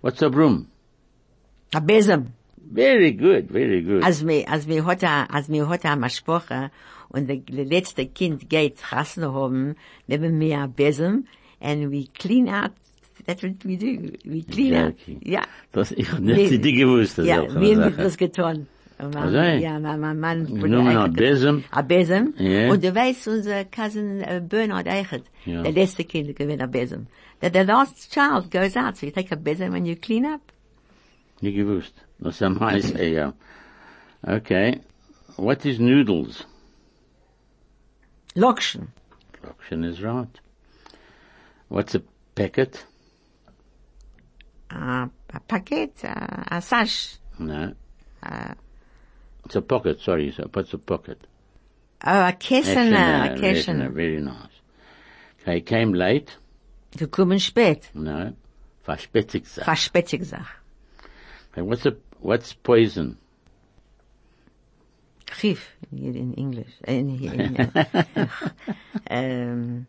What's 0.00 0.22
a 0.22 0.30
broom? 0.30 0.68
A 1.74 1.80
bezem. 1.80 2.28
Very 2.74 3.12
good, 3.12 3.50
very 3.50 3.82
good. 3.82 4.02
Als 4.02 4.22
mir, 4.22 4.48
als 4.48 4.66
mir 4.66 4.84
hat 4.86 5.04
a, 5.04 5.24
als 5.26 5.48
mir 5.48 5.68
hat 5.68 5.84
a 5.84 5.94
Maschpoche 5.96 6.70
und 7.10 7.28
der, 7.28 7.40
letzte 7.48 8.06
Kind 8.06 8.48
geht 8.48 8.78
Chassel 8.78 9.32
haben, 9.32 9.76
nehmen 10.06 10.40
wir 10.40 10.58
a 10.58 10.66
Besem 10.66 11.24
and 11.60 11.90
we 11.92 12.06
clean 12.18 12.48
out, 12.48 12.72
that's 13.26 13.42
what 13.42 13.62
we 13.64 13.76
do. 13.76 14.12
We 14.24 14.42
clean 14.42 14.74
out. 14.74 14.94
Ja. 15.06 15.42
Das, 15.72 15.92
ich 15.92 16.10
hab 16.10 16.20
nicht 16.20 16.64
die 16.64 16.72
gewusst. 16.72 17.18
das 17.18 17.26
Ja, 17.26 17.42
wir 17.42 17.84
haben 17.84 17.96
das 17.96 18.16
getan. 18.16 18.66
Ja, 18.98 19.78
mein, 19.80 20.00
mein 20.00 20.20
Mann. 20.20 20.60
Genommen 20.60 20.96
a 20.96 21.08
Besem. 21.08 21.64
A 21.70 21.82
Besem. 21.82 22.34
Ja. 22.38 22.70
Und 22.70 22.82
du 22.84 22.94
weißt, 22.94 23.28
unser 23.28 23.64
Cousin 23.64 24.20
uh, 24.22 24.40
Bernard 24.40 24.86
Eichert, 24.86 25.24
Ja. 25.44 25.62
der 25.62 25.72
letzte 25.72 26.04
Kind 26.04 26.34
gewinnt 26.36 26.62
a 26.62 26.66
Besem. 26.66 27.06
That 27.40 27.52
the 27.52 27.64
last 27.64 28.12
child 28.12 28.50
goes 28.50 28.76
out, 28.76 28.96
so 28.96 29.06
you 29.06 29.12
take 29.12 29.32
a 29.32 29.36
Besem 29.36 29.74
and 29.74 29.86
you 29.86 29.96
clean 29.96 30.24
up. 30.24 30.40
Nie 31.40 31.52
gewusst. 31.52 31.94
Heißt, 32.24 32.94
eh. 32.96 33.30
Okay. 34.26 34.80
What 35.36 35.64
is 35.66 35.78
noodles? 35.80 36.44
Lokschen. 38.36 38.88
Option 39.48 39.82
is 39.84 40.00
right. 40.00 40.40
What's 41.68 41.94
a 41.94 42.02
packet? 42.34 42.84
A, 44.70 45.10
a 45.34 45.40
Paket, 45.48 46.04
a, 46.04 46.56
a 46.56 46.62
sash. 46.62 47.16
No. 47.38 47.72
Uh, 48.22 48.54
It's 49.44 49.56
a 49.56 49.60
pocket, 49.62 50.00
sorry. 50.00 50.30
So 50.32 50.48
what's 50.52 50.72
a 50.72 50.78
pocket? 50.78 51.18
Oh, 52.04 52.28
a 52.28 52.32
Kessener, 52.32 53.32
a 53.32 53.34
Essener, 53.34 53.40
Kessener. 53.40 53.92
Very 53.92 54.20
nice. 54.20 54.60
Okay, 55.42 55.60
came 55.60 55.92
late? 55.94 56.30
Du 56.96 57.06
kommen 57.08 57.38
spät. 57.40 57.90
No. 57.94 58.32
Verspätigt 58.86 59.46
sich. 59.46 59.64
Verspätig 59.64 60.24
sag. 60.24 60.46
Okay, 61.52 61.62
what's 61.62 61.84
a, 61.86 61.96
what's 62.22 62.52
poison? 62.54 63.16
Chief, 65.38 65.76
hier 65.90 66.14
in 66.14 66.34
English. 66.34 66.72
äh, 66.86 66.98
In, 67.00 67.08
in, 67.18 67.56
in, 67.56 67.72
ähm, 69.06 69.86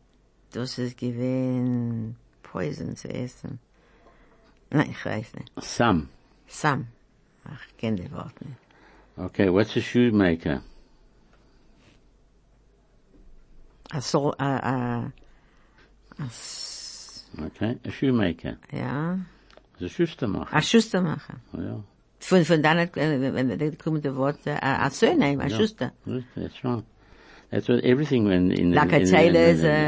das 0.52 0.78
ist 0.78 0.98
gewesen 0.98 2.16
Poison 2.44 2.96
zu 2.96 3.10
essen. 3.10 3.60
Nein, 4.72 4.90
ich 4.92 5.06
weiß 5.06 5.34
nicht. 5.36 5.52
Some. 5.62 6.08
Sam. 6.48 6.88
Ach, 7.46 7.60
ich 7.68 7.78
kenne 7.78 7.98
die 8.02 8.12
Wort 8.12 8.34
nicht. 8.42 8.58
Okay, 9.18 9.50
what's 9.52 9.76
a 9.76 9.82
shoemaker? 9.82 10.62
A 13.92 14.02
so, 14.02 14.34
a, 14.40 14.58
a, 14.58 15.12
a, 16.20 16.30
Okay, 17.46 17.78
a 17.86 17.92
shoemaker. 17.92 18.58
ja, 18.72 19.20
It's 19.74 19.82
a 19.84 19.90
Schustermacher. 19.90 20.54
a 20.56 20.62
Schustermacher. 20.62 21.36
Ja. 21.54 21.84
Von 22.24 22.46
von 22.46 22.62
dann 22.62 22.78
äh, 22.78 22.90
wenn 22.96 23.58
da 23.60 23.66
kommt 23.84 24.06
die 24.06 24.16
Wort, 24.16 24.40
a 24.48 24.90
Söhne, 24.90 25.38
a 25.40 25.50
schuster. 25.50 25.92
Jetzt 26.36 26.58
schon. 26.58 26.84
Es 27.52 27.68
wird 27.68 27.84
everything 27.84 28.28
wenn 28.30 28.50
in 28.50 28.72
Lacke 28.72 28.98
in, 28.98 29.16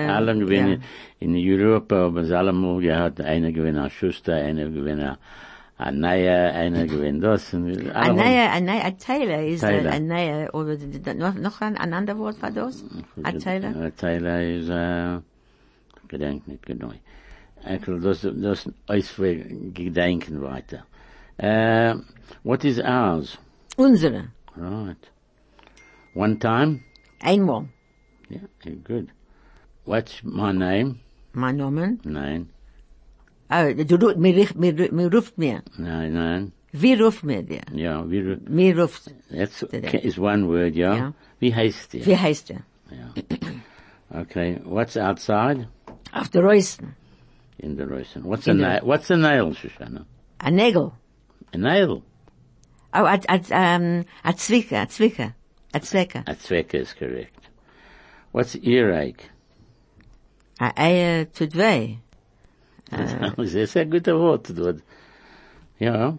allen 0.09 0.47
in, 0.51 0.81
in 1.19 1.35
Europa 1.35 2.13
was 2.13 2.29
allem 2.31 2.79
gehabt, 2.79 3.19
hat 3.19 3.25
einer 3.25 3.51
gewinnt 3.51 3.79
a 3.79 3.89
schuster, 3.89 4.33
einer 4.33 4.69
gewinnt 4.69 5.17
a 5.77 5.91
neue, 5.91 6.53
einer 6.53 6.85
gewinnt 6.85 7.23
das. 7.23 7.53
A 7.53 7.57
neue, 7.57 8.49
a 8.51 8.59
neue 8.59 8.97
Taylor 8.97 9.41
is 9.41 9.63
äh, 9.63 9.87
a 9.87 9.99
neue 9.99 10.51
oder 10.51 10.77
noch 11.15 11.35
noch 11.35 11.61
ein 11.61 11.77
anderes 11.77 12.19
Wort 12.19 12.41
war 12.41 12.51
das? 12.51 12.83
A 13.23 13.31
Taylor. 13.31 13.73
A 13.77 13.89
Taylor 13.91 14.41
is 14.41 14.69
a 14.69 15.23
gedenk 16.09 16.47
nicht 16.47 16.65
genau. 16.65 16.91
Ich 17.67 17.87
will 17.87 17.99
das 18.01 18.21
das 18.21 18.69
euch 18.89 19.05
für 19.05 19.35
gedenken 19.73 20.41
weiter. 20.41 20.83
Uh, 21.39 21.95
what 22.43 22.63
is 22.65 22.79
ours? 22.79 23.37
Unsere. 23.77 24.31
Right. 24.55 25.09
One 26.13 26.37
time? 26.39 26.83
Einmal. 27.21 27.67
Yeah, 28.29 28.39
very 28.63 28.77
good. 28.77 29.11
What's 29.83 30.23
my 30.23 30.51
name? 30.51 31.01
Mein 31.33 31.57
Name. 31.57 31.99
Nein, 32.05 32.49
Oh, 33.51 33.71
du, 33.73 33.97
ru- 33.97 34.15
mir, 34.17 34.47
mir, 34.55 34.73
mir 34.91 35.09
ruft 35.11 35.37
mir. 35.37 35.61
nein, 35.77 36.13
nein. 36.13 36.51
Wie 36.71 36.93
ruft 36.95 37.23
mir 37.23 37.43
der? 37.43 37.61
Ja, 37.73 38.03
wie, 38.09 38.21
Mir 38.49 38.75
ruft. 38.77 39.11
that's, 39.29 39.59
Today. 39.59 39.99
is 40.03 40.17
one 40.17 40.47
word, 40.47 40.73
ja? 40.75 40.95
Ja. 40.95 41.13
Wie 41.39 41.53
heißt 41.53 41.93
der? 41.93 42.05
Wie 42.05 42.17
heißt 42.17 42.51
er? 42.51 42.63
Okay, 44.13 44.59
what's 44.63 44.95
outside? 44.97 45.67
Auf 46.13 46.29
der 46.29 46.43
Reusten. 46.43 46.95
In 47.57 47.75
the 47.75 47.83
Russian. 47.85 48.23
What's 48.23 48.47
a 48.47 48.51
In 48.51 48.57
nail? 48.61 48.81
What's 48.83 49.09
a 49.11 49.17
nail, 49.17 49.53
Shoshana? 49.53 50.05
A 50.39 50.49
Nägel. 50.49 50.91
A 51.53 51.57
nail. 51.57 52.03
Oh, 52.93 53.05
a, 53.05 53.19
a, 53.29 53.35
um, 53.75 54.05
a 54.23 54.33
Zwicke, 54.33 54.71
a 54.73 54.85
Zwicke. 54.87 55.33
A 55.73 55.79
Zwecke. 55.79 56.23
A 56.27 56.35
Zwecke 56.35 56.75
is 56.75 56.93
correct. 56.93 57.49
What's 58.31 58.55
earache? 58.55 59.29
A 60.59 60.71
Eier 60.77 61.25
tut 61.25 61.53
weh. 61.55 61.97
Das 62.89 63.13
ist 63.55 63.75
ein 63.77 63.89
guter 63.89 64.17
Wort, 64.17 64.47
dort. 64.55 64.81
Ja, 65.79 66.17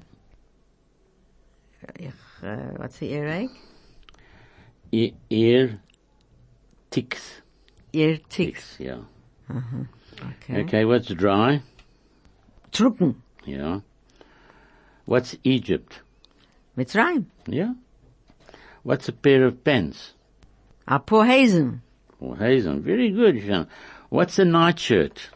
Ich, 1.99 2.13
uh, 2.43 2.75
what's 2.79 2.99
the 2.99 3.13
earache? 3.13 3.51
e- 4.93 5.15
ear 5.31 5.79
ticks. 6.91 7.41
Ear 7.93 8.19
ticks. 8.29 8.77
Yeah. 8.79 9.03
Okay. 9.51 10.61
Okay, 10.63 10.85
what's 10.85 11.09
dry? 11.09 11.63
Trucken. 12.73 13.23
Yeah. 13.47 13.81
What's 15.07 15.37
Egypt? 15.45 16.03
Mitzrayim. 16.77 17.25
Yeah. 17.47 17.73
What's 18.83 19.09
a 19.09 19.13
pair 19.13 19.45
of 19.47 19.65
pants? 19.65 20.13
A 20.87 21.01
Pohesen. 21.01 21.81
Oh, 22.21 22.35
Hazen, 22.35 22.83
very 22.83 23.11
good, 23.11 23.43
Sean. 23.43 23.67
What's 24.11 24.39
a 24.39 24.45
nightshirt? 24.45 25.31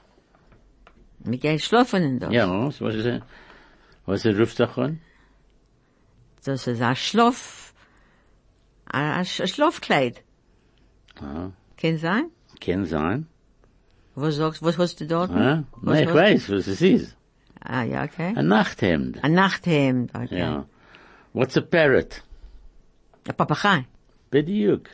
Wir 1.25 1.39
gehen 1.39 1.59
schlafen 1.59 2.03
in 2.03 2.19
das. 2.19 2.33
Yeah, 2.33 2.47
was 2.47 2.81
was 2.81 2.95
is 2.95 3.07
it? 3.07 3.23
What's 4.07 4.25
a 4.25 4.33
Ruftachon? 4.33 4.99
Das 6.45 6.67
ist 6.67 6.81
a 6.81 6.95
Schlaf, 6.95 7.73
a, 8.91 9.21
a 9.21 9.25
Schlafkleid. 9.25 10.17
Ah, 11.21 11.51
Kann 11.77 11.99
sein? 11.99 12.31
Ken 12.61 12.87
sein. 12.87 13.27
Was 14.15 14.37
sagst, 14.37 14.63
was 14.63 14.79
hast 14.79 15.01
du 15.01 15.07
dort? 15.07 15.31
Ah, 15.31 15.65
Was 15.83 15.95
nee, 15.99 16.05
ich 16.05 16.15
weiß, 16.15 16.49
was 16.51 16.67
es 16.67 16.81
ist. 16.81 17.17
Uh, 17.63 17.69
Ah, 17.69 17.83
yeah, 17.83 18.05
okay. 18.05 18.33
Ein 18.37 18.47
Nachthemd. 18.49 19.19
A 19.23 19.29
Nachthemd, 19.29 20.11
okay. 20.15 20.37
Yeah. 20.39 20.63
What's 21.33 21.57
a 21.57 21.63
parrot? 21.63 22.23
A 23.29 23.33
papagei. 23.33 23.85
Bediuk. 24.33 24.87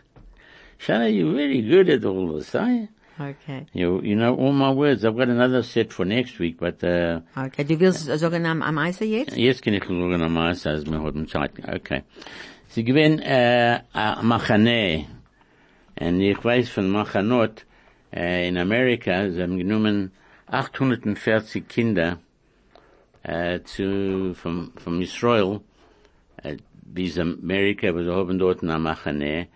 Shana, 0.79 1.09
you're 1.15 1.33
very 1.33 1.63
good 1.63 1.89
at 1.89 2.05
all 2.05 2.35
this, 2.37 2.55
eh? 2.55 2.87
Okay. 3.19 3.67
You, 3.73 4.03
you 4.03 4.15
know 4.17 4.35
all 4.35 4.53
my 4.53 4.71
words. 4.71 5.05
I've 5.05 5.17
got 5.17 5.29
another 5.29 5.63
set 5.63 5.93
for 5.93 6.05
next 6.05 6.39
week, 6.39 6.59
but, 6.59 6.83
uh, 6.85 7.21
Okay. 7.37 7.65
Du 7.65 7.79
willst 7.81 8.07
sagen 8.19 8.45
am, 8.45 8.63
am 8.63 8.79
Eise 8.79 9.05
jetzt? 9.07 9.37
jetzt 9.37 9.63
kann 9.63 9.73
ich 9.75 9.85
sagen, 9.85 10.21
am 10.23 10.35
meisten, 10.35 10.69
als 10.69 10.85
wir 10.85 11.01
haben 11.01 11.27
Zeit. 11.29 11.53
Okay. 11.67 12.03
Sie 12.69 12.85
gewinnen, 12.85 13.21
äh, 13.21 13.81
a 13.95 14.23
Machane. 14.23 15.07
Und 15.99 16.21
ich 16.21 16.45
weiß 16.45 16.69
von 16.69 16.91
Machanot, 16.91 17.65
äh, 18.13 18.49
in 18.49 18.59
Amerika, 18.59 19.31
sie 19.31 19.41
haben 19.43 19.57
genommen 19.57 20.11
840 20.49 21.67
Kinder, 21.69 22.19
Uh, 23.27 23.31
äh, 23.31 23.63
zu, 23.65 24.35
vom, 24.35 24.73
vom 24.77 25.01
Israel, 25.01 25.61
bis 26.85 27.19
uh, 27.19 27.23
Amerika, 27.23 27.89
aber 27.89 28.05
sie 28.05 28.39
dort 28.39 28.63
eine 28.63 28.79
Machane, 28.79 29.49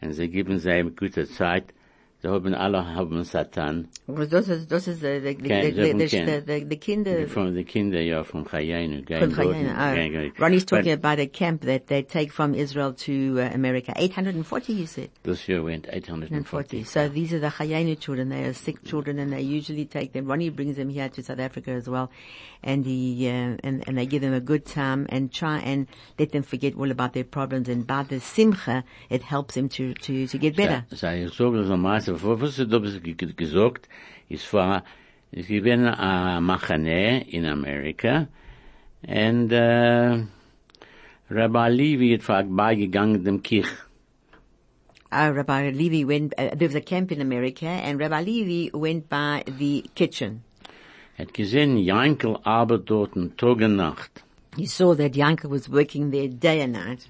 und 0.00 0.14
sie 0.14 0.28
geben 0.28 0.58
sie 0.58 0.70
eine 0.70 0.90
gute 0.90 1.26
Zeit, 1.26 1.74
sie 2.20 2.28
haben 2.28 2.54
alle 2.54 2.94
haben 2.94 3.22
Satan, 3.24 3.88
Was 4.06 4.28
das 4.28 4.48
ist, 4.48 4.72
das 4.72 4.88
ist, 4.88 5.02
Kinder, 6.80 7.28
from 7.28 7.54
the 7.54 7.64
Kinder, 7.64 8.00
ja, 8.00 8.24
vom 8.24 8.44
Chayenu, 8.44 9.04
From 9.06 9.34
Cheyenne, 9.34 10.32
oh. 10.36 10.42
Ronnie's 10.42 10.64
talking 10.64 10.92
about 10.92 11.20
a 11.20 11.26
camp 11.26 11.62
that 11.62 11.86
they 11.86 12.02
take 12.02 12.32
from 12.32 12.54
Israel 12.54 12.92
to 12.94 13.38
uh, 13.38 13.50
America. 13.54 13.92
840, 13.94 14.72
you 14.72 14.86
said? 14.86 15.10
This 15.22 15.48
year 15.48 15.62
went 15.62 15.86
840. 15.88 16.78
840. 16.78 16.84
So 16.84 17.08
these 17.08 17.32
are 17.32 17.38
the 17.38 17.48
Chayenu 17.48 17.98
children. 18.00 18.30
They 18.30 18.44
are 18.44 18.54
sick 18.54 18.82
children 18.84 19.18
and 19.18 19.32
they 19.32 19.42
usually 19.42 19.84
take 19.84 20.12
them. 20.12 20.26
Ronnie 20.26 20.50
brings 20.50 20.76
them 20.76 20.88
here 20.88 21.08
to 21.10 21.22
South 21.22 21.38
Africa 21.38 21.70
as 21.70 21.88
well. 21.88 22.10
And 22.62 22.84
he, 22.84 23.28
uh, 23.28 23.56
and, 23.62 23.84
and 23.86 23.96
they 23.96 24.06
give 24.06 24.22
them 24.22 24.34
a 24.34 24.40
good 24.40 24.66
time 24.66 25.06
and 25.10 25.32
try 25.32 25.58
and 25.58 25.86
let 26.18 26.32
them 26.32 26.42
forget 26.42 26.74
all 26.76 26.90
about 26.90 27.12
their 27.12 27.24
problems. 27.24 27.68
And 27.68 27.86
by 27.86 28.02
the 28.02 28.18
simcha, 28.18 28.82
it 29.10 29.22
helps 29.22 29.54
them 29.54 29.68
to, 29.70 29.94
to, 29.94 30.26
to 30.26 30.38
get 30.38 30.56
better. 30.56 30.84
Sei 30.96 31.24
ich 31.24 31.32
das 32.08 32.22
was 32.22 32.56
du 32.56 32.66
da 32.66 32.78
gesagt, 33.36 33.88
ist 34.28 34.52
war, 34.52 34.84
ich 35.30 35.48
bin 35.48 35.86
a 35.86 36.40
Machane 36.40 37.26
in 37.28 37.44
Amerika, 37.44 38.28
and, 39.06 39.52
uh, 39.52 40.24
Rabbi 41.30 41.68
Levi 41.68 42.12
hat 42.12 42.22
vorbeigegangen 42.22 43.24
dem 43.24 43.42
Kirch. 43.42 43.68
Uh, 45.12 45.30
Rabbi 45.34 45.70
Levi 45.70 46.04
went, 46.04 46.34
uh, 46.38 46.54
there 46.54 46.68
was 46.68 46.74
a 46.74 46.80
camp 46.80 47.12
in 47.12 47.20
America 47.20 47.66
and 47.66 48.00
Rabbi 48.00 48.22
Levi 48.22 48.70
went 48.76 49.08
by 49.08 49.42
the 49.46 49.84
kitchen. 49.94 50.42
Hat 51.16 51.34
gesehen, 51.34 51.76
Jankel 51.78 52.38
arbeitet 52.44 52.90
dort 52.90 53.36
Tag 53.36 53.60
und 53.60 53.76
Nacht. 53.76 54.22
He 54.56 54.66
saw 54.66 54.94
that 54.94 55.14
Yanka 55.14 55.48
was 55.48 55.68
working 55.68 56.10
there 56.10 56.28
day 56.28 56.60
and 56.62 56.72
night. 56.72 57.06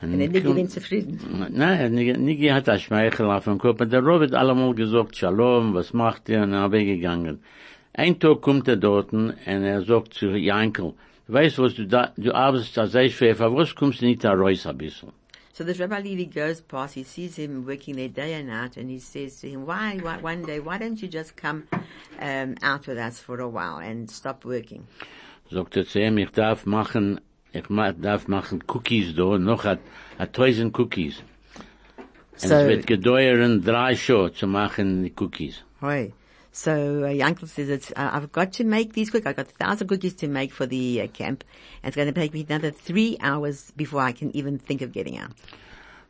Then 0.00 0.18
they 0.18 0.42
kom- 0.42 0.56
get 0.56 0.70
zufrieden. 0.70 1.18
Nein, 1.50 1.94
Nigi 1.94 2.48
hat 2.48 2.68
das 2.68 2.82
Schmeichel 2.82 3.26
auf 3.30 3.44
dem 3.44 3.58
Kopf, 3.58 3.80
und 3.80 3.92
der 3.92 4.02
Robert 4.02 4.34
allemal 4.34 4.74
gesagt, 4.74 5.16
Shalom, 5.16 5.74
was 5.74 5.92
macht 5.94 6.28
ihr, 6.28 6.42
und 6.42 6.52
er 6.52 6.70
weggegangen. 6.70 7.40
Ein 7.94 8.18
Tag 8.18 8.42
kommt 8.42 8.68
er 8.68 8.76
dort, 8.76 9.12
und 9.12 9.34
er 9.46 9.82
sagt 9.82 10.14
zu 10.14 10.26
Jankel, 10.36 10.92
du 11.26 11.32
weißt 11.32 11.58
was, 11.58 11.74
du, 11.74 11.86
da, 11.86 12.12
du 12.16 12.34
arbeitest 12.34 12.78
als 12.78 12.94
Eichpfeffer, 12.94 13.54
was 13.54 13.74
kommst 13.74 14.02
du 14.02 14.04
nicht 14.06 14.22
da 14.22 14.32
raus 14.34 14.66
ein 14.66 14.76
bisschen? 14.76 15.12
So 15.54 15.64
this 15.64 15.80
Rabbi 15.80 16.02
Levi 16.02 16.26
goes 16.26 16.60
past, 16.60 16.92
he 16.92 17.02
sees 17.02 17.36
him 17.36 17.66
working 17.66 17.96
there 17.96 18.10
day 18.10 18.34
and 18.34 18.48
night, 18.48 18.76
and 18.76 18.90
he 18.90 18.98
says 18.98 19.40
to 19.40 19.48
him, 19.48 19.64
why, 19.66 19.98
why 20.02 20.18
one 20.22 20.42
day, 20.44 20.60
why 20.60 20.76
don't 20.76 21.00
you 21.00 21.08
just 21.08 21.34
come 21.34 21.62
um, 22.20 22.56
out 22.62 22.86
with 22.86 22.98
us 22.98 23.18
for 23.18 23.40
a 23.40 23.48
while 23.48 23.78
and 23.78 24.10
stop 24.10 24.44
working? 24.44 24.82
Sagt 25.50 25.74
er 25.78 25.86
zu 25.86 25.98
ihm, 26.00 26.18
ich 26.18 26.30
darf 26.32 26.66
machen, 26.66 27.22
ich 27.58 28.00
darf 28.00 28.28
machen 28.28 28.62
Cookies 28.68 29.14
da, 29.14 29.38
noch 29.38 29.64
a, 29.64 29.78
a 30.18 30.26
tausend 30.26 30.78
Cookies. 30.78 31.22
Und 32.42 32.48
So- 32.48 32.54
es 32.54 32.68
wird 32.68 32.86
gedauern 32.86 33.62
drei 33.62 33.96
Stunden 33.96 34.34
zu 34.34 34.46
machen 34.46 35.10
Cookies. 35.18 35.62
Right. 35.80 36.12
So 36.52 36.70
uh, 36.70 37.08
Yankel 37.08 37.46
says, 37.48 37.68
it's, 37.68 37.90
uh, 37.92 38.10
I've 38.14 38.32
got 38.32 38.52
to 38.54 38.64
make 38.64 38.94
these 38.94 39.10
cookies. 39.10 39.26
I've 39.26 39.36
got 39.36 39.46
a 39.48 39.64
thousand 39.64 39.88
cookies 39.88 40.16
to 40.16 40.26
make 40.28 40.52
for 40.52 40.64
the 40.66 41.02
uh, 41.02 41.06
camp, 41.08 41.44
and 41.82 41.88
it's 41.88 41.96
going 41.96 42.08
to 42.08 42.18
take 42.18 42.32
me 42.32 42.46
another 42.48 42.70
three 42.70 43.18
hours 43.20 43.72
before 43.76 44.00
I 44.00 44.12
can 44.12 44.34
even 44.34 44.58
think 44.58 44.80
of 44.80 44.90
getting 44.92 45.18
out. 45.18 45.32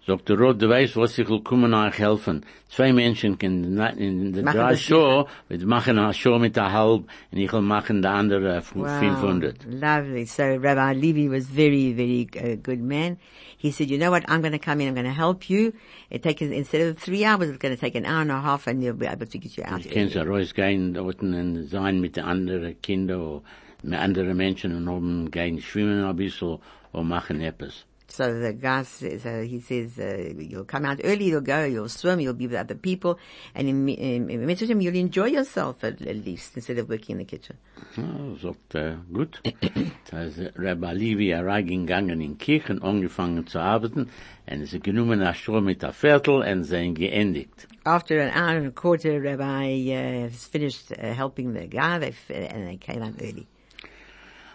Der 0.06 0.38
Rot, 0.38 0.62
du 0.62 0.68
weißt, 0.68 0.96
was 0.96 1.18
ich 1.18 1.28
will 1.28 1.40
kommen 1.40 1.74
euch 1.74 1.98
helfen. 1.98 2.44
Zwei 2.68 2.92
Menschen 2.92 3.36
können 3.38 3.76
in, 3.98 4.30
Machen 4.44 4.56
drei 4.56 4.76
Show, 4.76 5.26
wir 5.48 5.66
machen 5.66 5.98
eine 5.98 6.14
Show 6.14 6.38
mit 6.38 6.54
der 6.54 6.70
Halb, 6.72 7.04
und 7.32 7.38
ich 7.38 7.52
will 7.52 7.60
machen 7.60 8.02
die 8.02 8.08
andere 8.08 8.58
f- 8.58 8.72
500. 8.72 9.64
Lovely. 9.68 10.24
So 10.24 10.44
Rabbi 10.44 10.92
Levi 11.00 11.28
was 11.28 11.46
very, 11.48 11.92
very 11.92 12.28
uh, 12.36 12.54
good 12.62 12.80
man. 12.80 13.16
He 13.58 13.72
said, 13.72 13.90
you 13.90 13.98
know 13.98 14.12
what, 14.12 14.22
I'm 14.28 14.42
going 14.42 14.52
to 14.52 14.60
come 14.60 14.80
in, 14.80 14.88
I'm 14.88 14.94
going 14.94 15.06
to 15.06 15.12
help 15.12 15.50
you. 15.50 15.72
It 16.08 16.22
takes, 16.22 16.40
instead 16.42 16.82
of 16.82 16.98
three 16.98 17.24
hours, 17.24 17.48
it's 17.48 17.58
going 17.58 17.74
to 17.74 17.80
take 17.80 17.96
an 17.96 18.06
hour 18.06 18.20
and 18.20 18.30
a 18.30 18.40
half 18.40 18.68
and 18.68 18.84
you'll 18.84 18.94
be 18.94 19.06
able 19.06 19.26
to 19.26 19.38
get 19.38 19.56
you 19.56 19.64
out. 19.64 19.80
Ich 19.80 19.90
kann 19.90 20.08
so 20.10 20.20
rausgehen 20.20 20.94
dort 20.94 21.20
und 21.20 21.66
sein 21.68 22.00
mit 22.00 22.16
anderen 22.16 22.80
Kindern 22.80 23.20
oder 23.20 23.42
mit 23.82 23.98
anderen 23.98 24.36
Menschen 24.36 24.72
und 24.76 24.86
oben 24.86 25.32
gehen 25.32 25.60
schwimmen 25.60 26.04
ein 26.04 26.14
bisschen 26.14 26.58
und 26.92 27.08
machen 27.08 27.40
etwas. 27.40 27.86
So 28.08 28.38
the 28.38 28.52
guy 28.52 28.82
says, 28.84 29.26
uh, 29.26 29.44
he 29.46 29.60
says, 29.60 29.98
uh, 29.98 30.32
you'll 30.38 30.64
come 30.64 30.84
out 30.84 31.00
early, 31.02 31.26
you'll 31.26 31.40
go, 31.40 31.64
you'll 31.64 31.88
swim, 31.88 32.20
you'll 32.20 32.34
be 32.34 32.46
with 32.46 32.56
other 32.56 32.74
people, 32.76 33.18
and 33.54 33.68
in, 33.68 33.88
in, 33.88 34.30
in 34.30 34.46
Mitzvah, 34.46 34.80
you'll 34.80 34.94
enjoy 34.94 35.26
yourself 35.26 35.82
at, 35.82 36.00
at 36.00 36.24
least, 36.24 36.56
instead 36.56 36.78
of 36.78 36.88
working 36.88 37.14
in 37.14 37.18
the 37.18 37.24
kitchen. 37.24 37.56
Ja, 37.96 38.36
sagt 38.40 38.74
er, 38.74 38.98
gut. 39.12 39.40
Da 40.10 40.22
ist 40.22 40.38
Rabbi 40.56 40.92
Levi 40.92 41.32
reingegangen 41.32 42.20
in 42.20 42.36
die 42.36 42.38
Kirche 42.38 42.72
und 42.72 42.82
angefangen 42.82 43.46
zu 43.46 43.58
arbeiten 43.58 44.08
und 44.48 44.66
sie 44.66 44.78
genommen 44.78 45.20
eine 45.20 45.34
Show 45.34 45.60
mit 45.60 45.82
der 45.82 45.92
Viertel 45.92 46.42
und 46.42 46.64
sind 46.64 46.94
geendigt. 46.94 47.66
After 47.84 48.20
an 48.20 48.30
hour 48.30 48.56
and 48.56 48.68
a 48.68 48.70
quarter, 48.70 49.20
Rabbi 49.20 49.90
uh, 49.90 50.28
finished 50.30 50.92
uh, 50.92 51.12
helping 51.12 51.52
the 51.54 51.66
guy, 51.66 51.98
they, 51.98 52.14
and 52.48 52.68
they 52.68 52.76
came 52.76 53.02
out 53.02 53.14
early. 53.20 53.46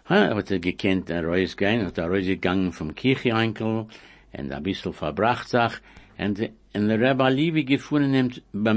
Ha, 0.05 0.35
hat 0.35 0.51
er 0.51 0.59
gekannt, 0.59 1.09
er 1.09 1.23
er 1.97 2.09
rausgegangen 2.09 2.73
vom 2.73 2.95
Kircheinkel 2.95 3.85
und 4.33 4.51
ein 4.51 4.63
verbracht 4.93 5.49
sich 5.49 5.73
und, 6.17 6.39
und 6.73 6.87
der 6.87 6.99
gefunden 7.63 8.33
bei 8.51 8.73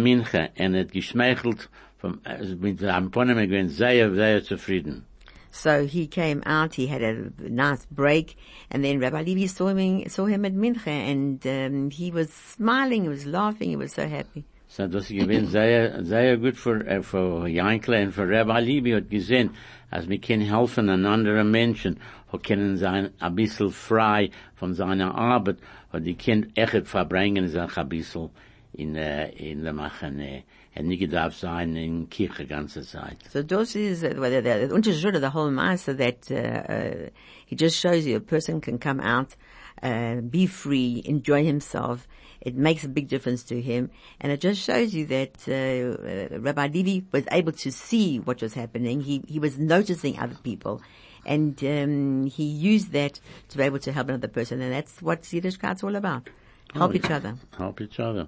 und 0.59 0.77
hat 0.77 0.93
geschmeichelt 0.93 1.69
vom, 1.99 2.21
mit 2.61 2.81
seinem 2.81 3.11
gewinnt 3.49 3.71
sehr, 3.71 4.15
sehr 4.15 4.43
zufrieden. 4.43 5.05
So 5.51 5.87
he 5.87 6.09
came 6.09 6.43
out, 6.45 6.75
he 6.75 6.89
had 6.89 7.01
a 7.01 7.31
nice 7.39 7.87
break, 7.87 8.37
and 8.73 8.83
then 8.83 8.99
Rabbi 8.99 9.23
Levi 9.23 9.47
saw 9.47 9.69
him, 9.69 10.09
saw 10.09 10.27
him 10.27 10.45
at 10.45 10.53
Mincha, 10.53 10.89
and 10.89 11.47
um, 11.47 11.91
he 11.91 12.11
was 12.11 12.33
smiling, 12.33 13.05
he 13.05 13.09
was 13.09 13.25
laughing, 13.25 13.71
he 13.71 13.77
was 13.77 13.93
so 13.93 14.09
happy. 14.09 14.45
So 14.77 14.89
das 14.89 15.07
gewinnt 15.07 15.51
sehr, 15.51 16.05
sehr 16.05 16.37
gut 16.37 16.57
für, 16.57 16.85
äh, 16.85 17.01
für 17.01 17.47
Jankle 17.47 18.03
und 18.03 18.11
für 18.11 18.29
Rabbi 18.29 18.59
Levi 18.59 18.91
hat 18.91 19.09
gesehen, 19.09 19.51
als 19.89 20.09
wir 20.09 20.19
können 20.19 20.43
helfen 20.43 20.89
an 20.89 21.07
anderen 21.07 21.49
Menschen, 21.49 22.01
und 22.33 22.43
können 22.43 22.77
sein 22.77 23.11
ein 23.21 23.37
bisschen 23.37 23.71
frei 23.71 24.31
von 24.57 24.75
seiner 24.75 25.15
Arbeit, 25.15 25.59
und 25.93 26.03
die 26.03 26.17
können 26.17 26.51
echt 26.57 26.89
verbringen 26.89 27.47
sich 27.47 27.77
ein 27.77 27.89
bisschen 27.89 28.31
in, 28.73 28.97
äh, 28.97 29.29
in 29.35 29.63
der 29.63 29.73
Machane. 29.73 30.43
Und 30.75 30.89
nicht 30.89 31.13
darf 31.13 31.37
sein 31.37 31.77
in 31.77 32.11
Kirche 32.11 32.45
ganze 32.45 32.83
Zeit. 32.83 33.19
So 33.31 33.45
this 33.45 33.77
is 33.77 34.03
uh, 34.03 34.09
well, 34.17 34.29
the, 34.29 34.43
the, 34.43 35.21
the 35.21 35.31
whole 35.31 35.53
master 35.53 35.95
that 35.95 36.29
uh, 36.33 36.35
uh, 36.35 37.11
he 37.47 37.55
just 37.55 37.79
shows 37.79 38.05
you 38.05 38.17
a 38.17 38.21
person 38.21 38.61
can 38.61 38.81
come 38.81 38.99
out, 38.99 39.37
uh, 39.85 40.17
be 40.21 40.49
free, 40.49 41.01
enjoy 41.07 41.45
himself. 41.45 42.09
It 42.45 42.55
makes 42.57 42.85
a 42.85 42.89
big 42.89 43.09
difference 43.09 43.43
to 43.45 43.61
him, 43.61 43.91
and 44.21 44.31
it 44.31 44.41
just 44.41 44.61
shows 44.61 44.95
you 44.95 45.07
that 45.07 45.49
uh, 45.49 46.39
Rabbi 46.39 46.67
Levi 46.67 47.07
was 47.11 47.25
able 47.33 47.53
to 47.53 47.73
see 47.73 48.19
what 48.19 48.43
was 48.43 48.53
happening. 48.55 49.01
He 49.01 49.23
he 49.27 49.39
was 49.39 49.59
noticing 49.59 50.19
other 50.19 50.37
people, 50.43 50.83
and 51.25 51.63
um, 51.65 52.27
he 52.27 52.45
used 52.45 52.93
that 52.93 53.19
to 53.49 53.57
be 53.57 53.65
able 53.65 53.79
to 53.79 53.93
help 53.93 54.09
another 54.09 54.29
person, 54.29 54.61
and 54.61 54.73
that's 54.73 55.01
what 55.01 55.23
Yiddishkeit's 55.23 55.83
all 55.83 55.97
about. 55.97 56.29
Help 56.75 56.95
each 56.95 57.11
other. 57.11 57.37
Help 57.57 57.81
each 57.81 57.99
other. 58.01 58.27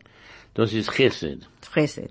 Das 0.55 0.73
ist 0.73 0.91
Chesed. 0.91 1.43
Chesed. 1.61 2.11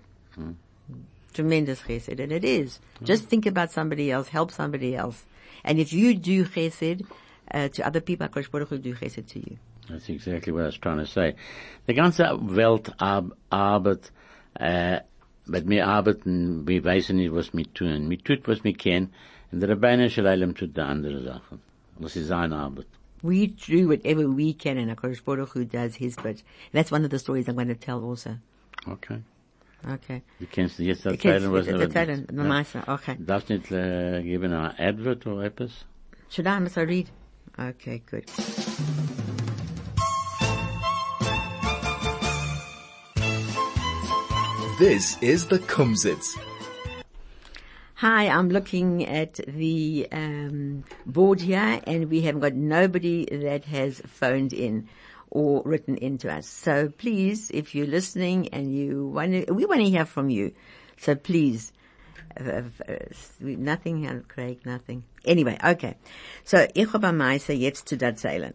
Tremendous 1.34 1.82
chesed, 1.82 2.20
and 2.20 2.32
it 2.32 2.46
is. 2.46 2.80
Just 3.04 3.26
think 3.26 3.46
about 3.46 3.72
somebody 3.72 4.12
else, 4.12 4.30
help 4.30 4.52
somebody 4.52 4.96
else. 4.96 5.26
And 5.64 5.80
if 5.80 5.92
you 5.92 6.14
do 6.14 6.46
chesed 6.46 7.06
uh, 7.52 7.68
to 7.70 7.86
other 7.86 8.00
people, 8.00 8.28
HaKadosh 8.28 8.52
Baruch 8.52 8.70
Hu 8.70 8.76
will 8.76 8.82
do 8.82 8.96
chesed 8.96 9.28
to 9.28 9.40
you. 9.40 9.58
That's 9.90 10.10
exactly 10.10 10.52
what 10.52 10.64
I 10.64 10.66
was 10.68 10.78
trying 10.78 10.98
to 10.98 11.06
say. 11.06 11.36
Die 11.88 11.94
ganze 11.94 12.24
Welt 12.42 12.94
ar 12.98 13.30
arbeitet, 13.50 14.12
äh, 14.56 15.02
mit 15.46 15.66
mir 15.66 15.88
arbeiten, 15.88 16.68
wir 16.68 16.84
wissen 16.84 17.18
nicht, 17.18 17.34
was 17.34 17.54
wir 17.54 17.72
tun. 17.74 18.10
Wir 18.10 18.18
tut, 18.18 18.48
was 18.48 18.64
wir 18.64 18.74
können, 18.74 19.14
und 19.52 19.60
der 19.60 19.70
Rabbeinu 19.70 20.10
Shalom 20.10 20.56
tut 20.56 20.76
die 20.76 20.82
andere 20.82 21.22
Sachen. 21.24 21.60
Das 22.00 22.16
ist 22.16 22.28
seine 22.28 22.56
Arbeit. 22.56 22.88
We 23.22 23.48
do 23.48 23.88
whatever 23.88 24.28
we 24.28 24.54
can, 24.54 24.78
and 24.78 24.92
HaKadosh 24.92 25.24
Baruch 25.24 25.54
Hu 25.56 25.66
does 25.66 25.96
his 25.96 26.16
bit. 26.16 26.44
That's 26.74 26.92
one 26.92 27.06
of 27.06 27.12
the 27.12 27.20
stories 27.20 27.48
I'm 27.48 27.56
going 27.56 27.70
to 27.70 27.76
tell 27.76 28.04
also. 28.04 28.38
Okay. 28.88 29.22
Okay. 29.88 30.22
Du 30.40 30.46
kennst 30.48 30.80
jetzt 30.80 31.06
erzählen, 31.06 31.52
was 31.52 31.68
ich 31.68 31.74
erzählen, 31.74 32.26
Ja. 32.28 32.34
Mamaisa, 32.34 32.84
okay. 32.88 33.16
Darfst 33.20 33.50
nicht 33.50 33.72
äh, 33.72 34.20
uh, 34.20 34.24
geben 34.24 34.54
ein 34.54 34.74
Advert 34.78 35.26
oder 35.28 35.44
etwas? 35.44 35.86
Should 36.30 36.48
I, 36.48 36.60
must 36.60 36.78
I 36.78 36.82
read? 36.82 37.08
Okay, 37.58 38.02
good. 38.10 38.26
This 44.78 45.18
is 45.22 45.48
the 45.48 45.60
Kumzits. 45.60 46.38
Hi, 47.94 48.28
I'm 48.28 48.50
looking 48.50 49.06
at 49.06 49.36
the 49.48 50.06
um, 50.12 50.84
board 51.06 51.40
here, 51.40 51.80
and 51.88 52.10
we 52.10 52.20
have 52.24 52.42
got 52.42 52.56
nobody 52.56 53.24
that 53.32 53.64
has 53.64 54.02
phoned 54.06 54.52
in 54.52 54.90
or 55.30 55.62
written 55.64 55.96
in 55.96 56.18
to 56.18 56.34
us. 56.34 56.46
So 56.46 56.90
please, 56.90 57.52
if 57.54 57.74
you're 57.74 57.88
listening 57.88 58.50
and 58.50 58.76
you 58.76 59.08
want 59.08 59.48
to, 59.48 59.54
we 59.54 59.66
want 59.66 59.80
to 59.80 59.90
hear 59.90 60.04
from 60.04 60.30
you. 60.30 60.52
So 60.98 61.16
please, 61.16 61.72
uh, 62.38 62.64
uh, 62.86 62.96
nothing, 63.40 64.26
Craig, 64.28 64.66
nothing. 64.66 65.06
Anyway, 65.24 65.58
okay. 65.64 65.96
So 66.44 66.68
ich 66.76 66.92
habe 66.92 67.08
am 67.08 67.18
Meise 67.20 67.54
jetzt 67.54 67.88
zu 67.88 67.96
erzählen. 67.96 68.54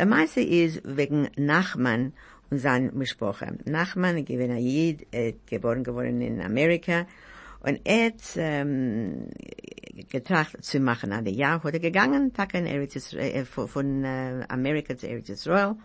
Der 0.00 0.06
Meise 0.06 0.40
ist 0.40 0.80
wegen 0.84 1.28
Nachman 1.36 2.12
und 2.50 2.58
sein 2.58 2.90
Mischproche. 2.94 3.56
Nachman, 3.64 4.24
gewinner 4.24 4.58
Jid, 4.58 5.06
äh, 5.12 5.34
geboren 5.46 5.84
geworden 5.84 6.20
in 6.20 6.40
Amerika. 6.40 7.06
Und 7.60 7.80
er 7.84 8.06
hat 8.06 8.22
ähm, 8.36 9.28
getracht 10.08 10.64
zu 10.64 10.80
machen 10.80 11.12
an 11.12 11.24
der 11.24 11.34
Jahr, 11.34 11.62
wurde 11.62 11.78
gegangen, 11.78 12.32
Tag 12.32 12.54
in 12.54 12.66
Eretz 12.66 12.96
Israel, 12.96 13.30
äh, 13.34 13.44
von, 13.44 13.68
von 13.68 14.04
äh, 14.04 14.44
Amerika 14.48 14.96
zu 14.96 15.08
Eretz 15.08 15.28
Israel. 15.28 15.76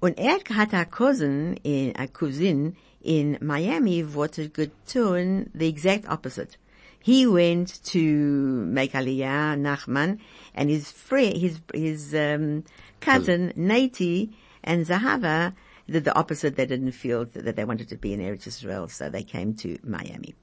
Und 0.00 0.18
er 0.18 0.38
hat 0.54 0.74
eine 0.74 0.86
Cousin, 0.86 1.56
in, 1.62 1.96
eine 1.96 2.08
Cousin 2.08 2.76
in 3.00 3.38
Miami, 3.40 4.14
wurde 4.14 4.50
getun, 4.50 5.46
the 5.54 5.68
exact 5.68 6.08
opposite. 6.08 6.58
He 7.00 7.26
went 7.26 7.82
to 7.92 7.98
make 7.98 8.92
Aliyah, 8.92 9.56
Nachman, 9.56 10.18
and 10.54 10.70
his 10.70 10.90
friend, 10.90 11.36
his, 11.36 11.60
his, 11.74 12.14
um, 12.14 12.64
cousin, 13.00 13.52
Nati 13.56 14.30
and 14.62 14.86
Zahava 14.86 15.54
did 15.92 16.04
the 16.04 16.14
opposite. 16.14 16.56
They 16.56 16.66
didn't 16.66 16.92
feel 16.92 17.26
that 17.26 17.56
they 17.56 17.64
wanted 17.64 17.88
to 17.90 17.96
be 17.96 18.12
in 18.12 18.20
Eretz 18.20 18.46
Israel, 18.46 18.88
so 18.88 19.08
they 19.08 19.22
came 19.22 19.54
to 19.56 19.78
Miami. 19.84 20.34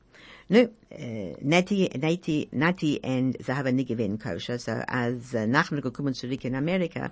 No, 0.52 0.62
uh, 0.62 1.36
Nati, 1.42 1.90
Nati, 1.96 2.50
Nati 2.52 3.04
and 3.04 3.38
Zahava 3.38 3.72
gewesen 3.86 4.18
kosher, 4.18 4.58
so 4.58 4.72
uh, 4.72 5.12
Nachman 5.46 5.82
gekommen 5.82 6.16
zurück 6.16 6.44
in 6.44 6.56
Amerika, 6.56 7.12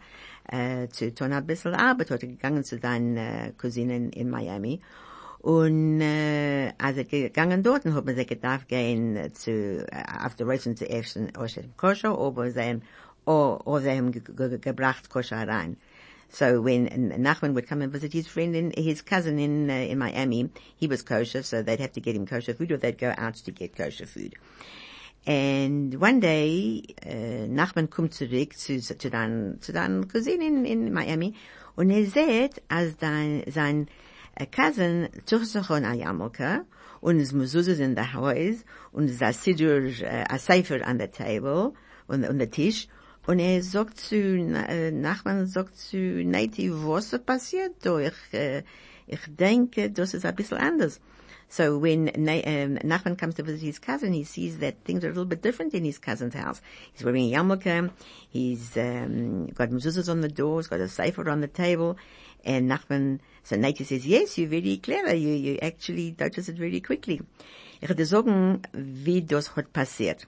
uh, 0.51 0.87
zu 0.87 1.11
tun 1.11 1.33
ein 1.33 1.45
bisschen 1.45 1.75
Arbeit, 1.75 2.09
er 2.09 2.17
gegangen 2.17 2.63
zu 2.63 2.79
seinen 2.79 3.17
uh, 3.17 3.51
Cousinen 3.55 4.09
in 4.11 4.31
Miami. 4.31 4.81
Und 5.39 6.01
äh, 6.01 6.73
als 6.79 6.97
er 6.97 7.03
gegangen 7.03 7.61
dort, 7.61 7.85
hat 7.85 8.05
man 8.05 8.15
sich 8.15 8.27
gedacht 8.27 8.67
gehen 8.67 9.15
äh, 9.15 9.31
zu, 9.31 9.85
äh, 9.87 10.25
auf 10.25 10.35
der 10.35 10.47
Reise 10.47 10.73
zu 10.73 10.89
essen 10.89 11.31
kosher, 11.77 12.19
oder 12.19 12.49
sie 12.49 12.59
haben, 12.59 12.81
oder, 13.25 13.81
sie 13.81 13.91
haben 13.91 14.11
ge 14.11 14.21
ge 14.35 14.57
gebracht 14.57 15.09
kosher 15.09 15.47
rein. 15.47 15.77
So 16.29 16.61
when 16.61 16.87
Nachman 16.89 17.53
would 17.53 17.67
come 17.67 17.81
and 17.81 17.91
visit 17.91 18.13
his 18.13 18.27
friend 18.27 18.55
and 18.55 18.75
his 18.75 19.01
cousin 19.01 19.39
in 19.39 19.69
uh, 19.69 19.73
in 19.73 19.97
Miami, 19.97 20.49
he 20.75 20.87
was 20.87 21.01
kosher, 21.01 21.43
so 21.43 21.61
they'd 21.61 21.79
have 21.79 21.93
to 21.93 22.01
get 22.01 22.15
him 22.15 22.25
kosher 22.25 22.53
food, 22.53 22.71
or 22.71 22.77
they'd 22.77 22.97
go 22.97 23.13
out 23.17 23.35
to 23.35 23.51
get 23.51 23.75
kosher 23.75 24.05
food. 24.05 24.35
And 25.27 25.93
one 25.95 26.21
day, 26.21 26.83
äh, 27.01 27.47
Nachman 27.47 27.89
kommt 27.89 28.13
zurück 28.13 28.53
zu, 28.55 28.79
zu 28.79 29.09
dein, 29.09 29.57
zu 29.59 29.73
deinem 29.73 30.07
Cousin 30.07 30.41
in, 30.41 30.65
in 30.65 30.93
Miami 30.93 31.33
und 31.75 31.89
er 31.89 32.05
sieht, 32.05 32.61
als 32.69 32.95
dein, 32.95 33.43
sein 33.51 33.87
äh, 34.35 34.45
Cousin 34.45 35.09
eine 35.69 35.97
Jammelke 35.97 36.65
und 37.01 37.19
es 37.19 37.33
Mezuzahs 37.33 37.79
in 37.79 37.95
der 37.95 38.13
Haus 38.13 38.63
und 38.93 39.09
äh, 39.21 40.23
ein 40.29 40.39
Seifer 40.39 40.87
an 40.87 40.97
der 40.97 41.11
Table 41.11 41.73
und, 42.07 42.23
und 42.23 42.39
der 42.39 42.49
Tisch 42.49 42.87
und 43.27 43.39
er 43.39 43.61
sagt 43.61 43.99
zu, 43.99 44.15
äh, 44.15 44.89
Nachman 44.89 45.47
sagt 45.47 45.77
zu 45.77 45.97
Nati, 45.97 46.71
was 46.71 47.09
passiert 47.19 47.73
da? 47.81 47.99
Ich, 47.99 48.33
äh, 48.33 48.63
ich 49.05 49.19
denke, 49.27 49.91
das 49.91 50.13
ist 50.13 50.25
ein 50.25 50.35
bisschen 50.35 50.57
anders. 50.57 51.01
So 51.49 51.81
when 51.81 52.09
um, 52.09 52.77
Nachman 52.83 53.17
comes 53.17 53.35
to 53.35 53.43
visit 53.43 53.61
his 53.61 53.79
cousin, 53.79 54.13
he 54.13 54.23
sees 54.23 54.59
that 54.59 54.83
things 54.85 55.03
are 55.03 55.09
a 55.09 55.13
little 55.13 55.25
bit 55.25 55.41
different 55.41 55.73
in 55.73 55.83
his 55.83 55.99
cousin's 55.99 56.35
house. 56.35 56.61
He's 56.93 57.03
wearing 57.03 57.33
a 57.33 57.37
yarmulke, 57.37 57.89
he's 58.29 58.77
um, 58.77 59.47
got 59.47 59.69
mezuzahs 59.71 60.09
on 60.09 60.21
the 60.21 60.29
doors, 60.29 60.67
got 60.67 60.79
a 60.79 60.87
sefer 60.87 61.29
on 61.29 61.41
the 61.41 61.47
table, 61.47 61.97
and 62.45 62.69
Nachman, 62.69 63.19
so 63.43 63.57
Nati 63.57 63.83
says, 63.83 64.05
yes, 64.05 64.37
you're 64.37 64.49
very 64.49 64.77
clever, 64.77 65.13
you, 65.13 65.29
you 65.29 65.59
actually 65.61 66.15
notice 66.17 66.47
it 66.47 66.57
very 66.57 66.79
quickly. 66.79 67.21
Ich 67.81 67.89
würde 67.89 68.05
sagen, 68.05 68.61
wie 68.73 69.21
das 69.21 69.55
hat 69.55 69.71
passiert. 69.73 70.27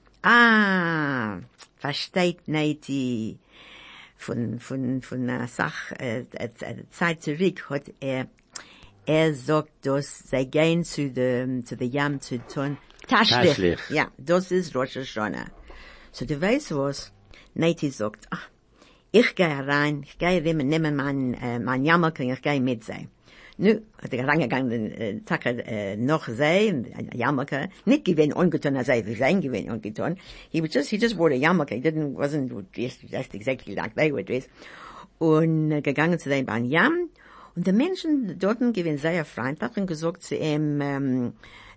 Ah, 0.23 1.39
versteht 1.77 2.47
nicht 2.47 2.87
die, 2.87 3.39
von, 4.21 4.59
von, 4.59 5.01
von 5.01 5.29
einer 5.29 5.47
Sache, 5.47 5.99
äh, 5.99 6.25
äh, 6.33 6.49
äh, 6.59 6.83
Zeit 6.91 7.23
zurück 7.23 7.69
hat 7.69 7.91
er, 7.99 8.27
er 9.05 9.33
sagt, 9.33 9.85
dass 9.85 10.29
sie 10.29 10.45
gehen 10.45 10.83
zu 10.83 11.09
dem, 11.09 11.65
zu 11.65 11.75
der 11.75 11.87
Jam 11.87 12.21
zu 12.21 12.37
tun. 12.47 12.77
Taschlich. 13.07 13.79
Ja, 13.89 14.11
das 14.17 14.51
ist 14.51 14.75
Rosh 14.75 14.95
Hashanah. 14.95 15.49
So, 16.11 16.25
du 16.25 16.39
weißt 16.39 16.75
was? 16.75 17.11
Nati 17.55 17.89
sagt, 17.89 18.27
ach, 18.29 18.47
ich 19.11 19.35
gehe 19.35 19.67
rein, 19.67 20.03
ich 20.03 20.17
gehe 20.17 20.41
nehmen, 20.41 20.67
nehmen 20.67 20.95
mein, 20.95 21.33
äh, 21.33 21.59
mein 21.59 21.83
Jammerken, 21.83 22.31
ich 22.31 22.41
gehe 22.41 22.61
mit 22.61 22.83
sie. 22.83 23.07
Nu, 23.61 23.79
hat 24.01 24.11
er 24.11 24.27
reingegangen, 24.27 24.91
äh, 24.91 25.19
Tag, 25.23 25.45
äh, 25.45 25.95
noch 25.95 26.27
sie, 26.27 26.41
ein 26.41 27.11
Jammerke, 27.13 27.69
nicht 27.85 28.05
gewinn 28.05 28.33
ungetan, 28.33 28.75
er 28.75 28.83
sein 28.83 29.39
gewinn 29.39 29.69
ungetan. 29.69 30.17
He 30.49 30.63
was 30.63 30.73
just, 30.73 30.89
he 30.89 30.97
just 30.97 31.15
wore 31.15 31.31
a 31.31 31.37
Jammerke, 31.37 31.75
he 31.75 31.79
didn't, 31.79 32.15
wasn't 32.15 32.49
dressed, 32.73 33.07
dressed 33.07 33.35
exactly 33.35 33.75
like 33.75 33.93
they 33.93 34.11
were 34.11 34.23
dressed. 34.23 34.49
Und 35.19 35.71
äh, 35.71 35.81
gegangen 35.83 36.17
zu 36.17 36.29
dem 36.29 36.47
Bahn 36.47 36.65
Jam, 36.65 37.09
und 37.55 37.67
die 37.67 37.71
Menschen 37.71 38.39
dort 38.39 38.57
gewinnen 38.73 38.97
sehr 38.97 39.25
freundlich 39.25 39.77
und 39.77 39.85
gesagt 39.85 40.23
zu 40.23 40.33
ihm, 40.37 40.81
ähm, 40.81 41.33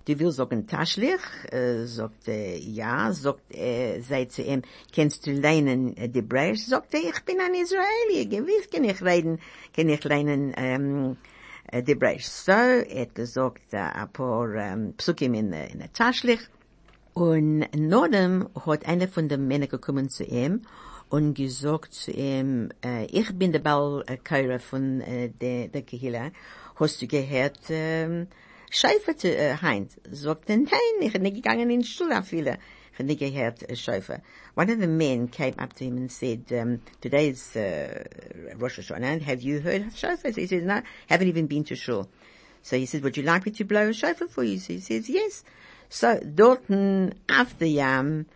du 0.07 0.18
willst 0.18 0.38
sagen 0.38 0.66
Taschlich? 0.66 1.20
Äh, 1.53 1.85
sagt 1.85 2.29
er, 2.29 2.57
ja. 2.61 3.12
Sagt 3.12 3.55
er, 3.55 4.01
sei 4.01 4.25
zu 4.25 4.40
ihm, 4.40 4.62
kennst 4.90 5.27
du 5.27 5.33
lernen 5.33 5.94
äh, 5.99 6.09
Hebräisch? 6.11 6.64
Sagt 6.64 6.94
er, 6.94 7.01
ich 7.01 7.20
bin 7.27 7.40
ein 7.40 7.53
Israeli, 7.53 8.25
gewiss 8.25 8.70
kann 8.73 8.85
ich 8.85 9.03
reden, 9.03 9.38
kann 9.77 9.90
ich 9.90 10.03
lernen, 10.03 10.55
ähm, 10.57 11.12
äh, 11.12 11.34
die 11.82 11.92
Hebräisch. 11.92 12.26
So, 12.26 12.52
er 12.52 13.02
hat 13.02 13.14
gesagt, 13.14 13.72
äh, 13.72 13.78
ein 13.78 14.08
paar 14.12 14.54
ähm, 14.54 14.94
Psukim 14.96 15.34
in, 15.34 15.50
der- 15.50 15.70
in 15.70 15.78
der 15.80 15.92
Taschlich. 15.92 16.40
Und 17.14 17.66
nach 17.76 18.08
hat 18.66 18.87
einer 18.87 19.08
von 19.08 19.28
den 19.28 19.46
Männern 19.46 19.68
gekommen 19.68 20.08
zu 20.10 20.24
ihm 20.24 20.62
und 21.10 21.34
gesagt 21.34 21.92
zu 21.94 22.10
ihm, 22.10 22.70
äh, 22.84 23.04
ich 23.06 23.32
bin 23.38 23.52
der 23.52 23.60
Ballkeurer 23.60 24.58
von 24.58 25.00
äh, 25.00 25.28
der, 25.30 25.68
der 25.68 25.82
Kehila. 25.82 26.30
Hast 26.76 27.00
du 27.00 27.06
gehört, 27.06 27.60
ähm, 27.68 28.26
Schäfer 28.70 29.16
zu 29.16 29.28
äh, 29.28 29.54
Heinz? 29.62 29.96
Sagt 30.10 30.50
er, 30.50 30.56
nein, 30.56 30.96
ich 31.00 31.12
bin 31.12 31.22
nicht 31.22 31.37
gegangen 31.37 31.70
in 31.70 31.80
die 31.80 31.87
Schule 31.87 32.20
viele. 32.24 32.58
Nicht 32.98 33.20
gehört 33.20 33.68
äh, 33.68 33.76
Schäfer. 33.76 34.20
One 34.54 34.70
of 34.70 34.78
the 34.80 34.87
men 34.87 35.30
came 35.30 35.54
up 35.59 35.74
to 35.74 35.85
him 35.85 35.96
and 35.96 36.12
said, 36.12 36.52
um, 36.52 36.80
today's 37.00 37.57
uh, 37.57 38.04
Rosh 38.57 38.78
Hashanah, 38.78 39.22
have 39.22 39.42
you 39.42 39.61
heard 39.61 39.87
of 39.87 39.96
Shofar? 39.96 40.30
He 40.30 40.46
says, 40.46 40.62
no, 40.62 40.80
haven't 41.09 41.28
even 41.28 41.46
been 41.46 41.64
to 41.64 41.74
shul. 41.74 42.09
So 42.64 42.78
he 42.78 42.87
says, 42.87 43.02
would 43.02 43.16
you 43.16 43.24
like 43.24 43.44
me 43.44 43.52
to 43.52 43.64
blow 43.64 43.88
a 43.88 43.92
shofar 43.92 44.26
for 44.26 44.42
you? 44.42 44.59
So 44.59 44.72
he 44.72 44.80
says, 44.80 45.11
yes. 45.11 45.44
So, 45.90 46.18
dorten 46.18 47.12
auf 47.28 47.59
der 47.59 47.68
Jam 47.68 48.26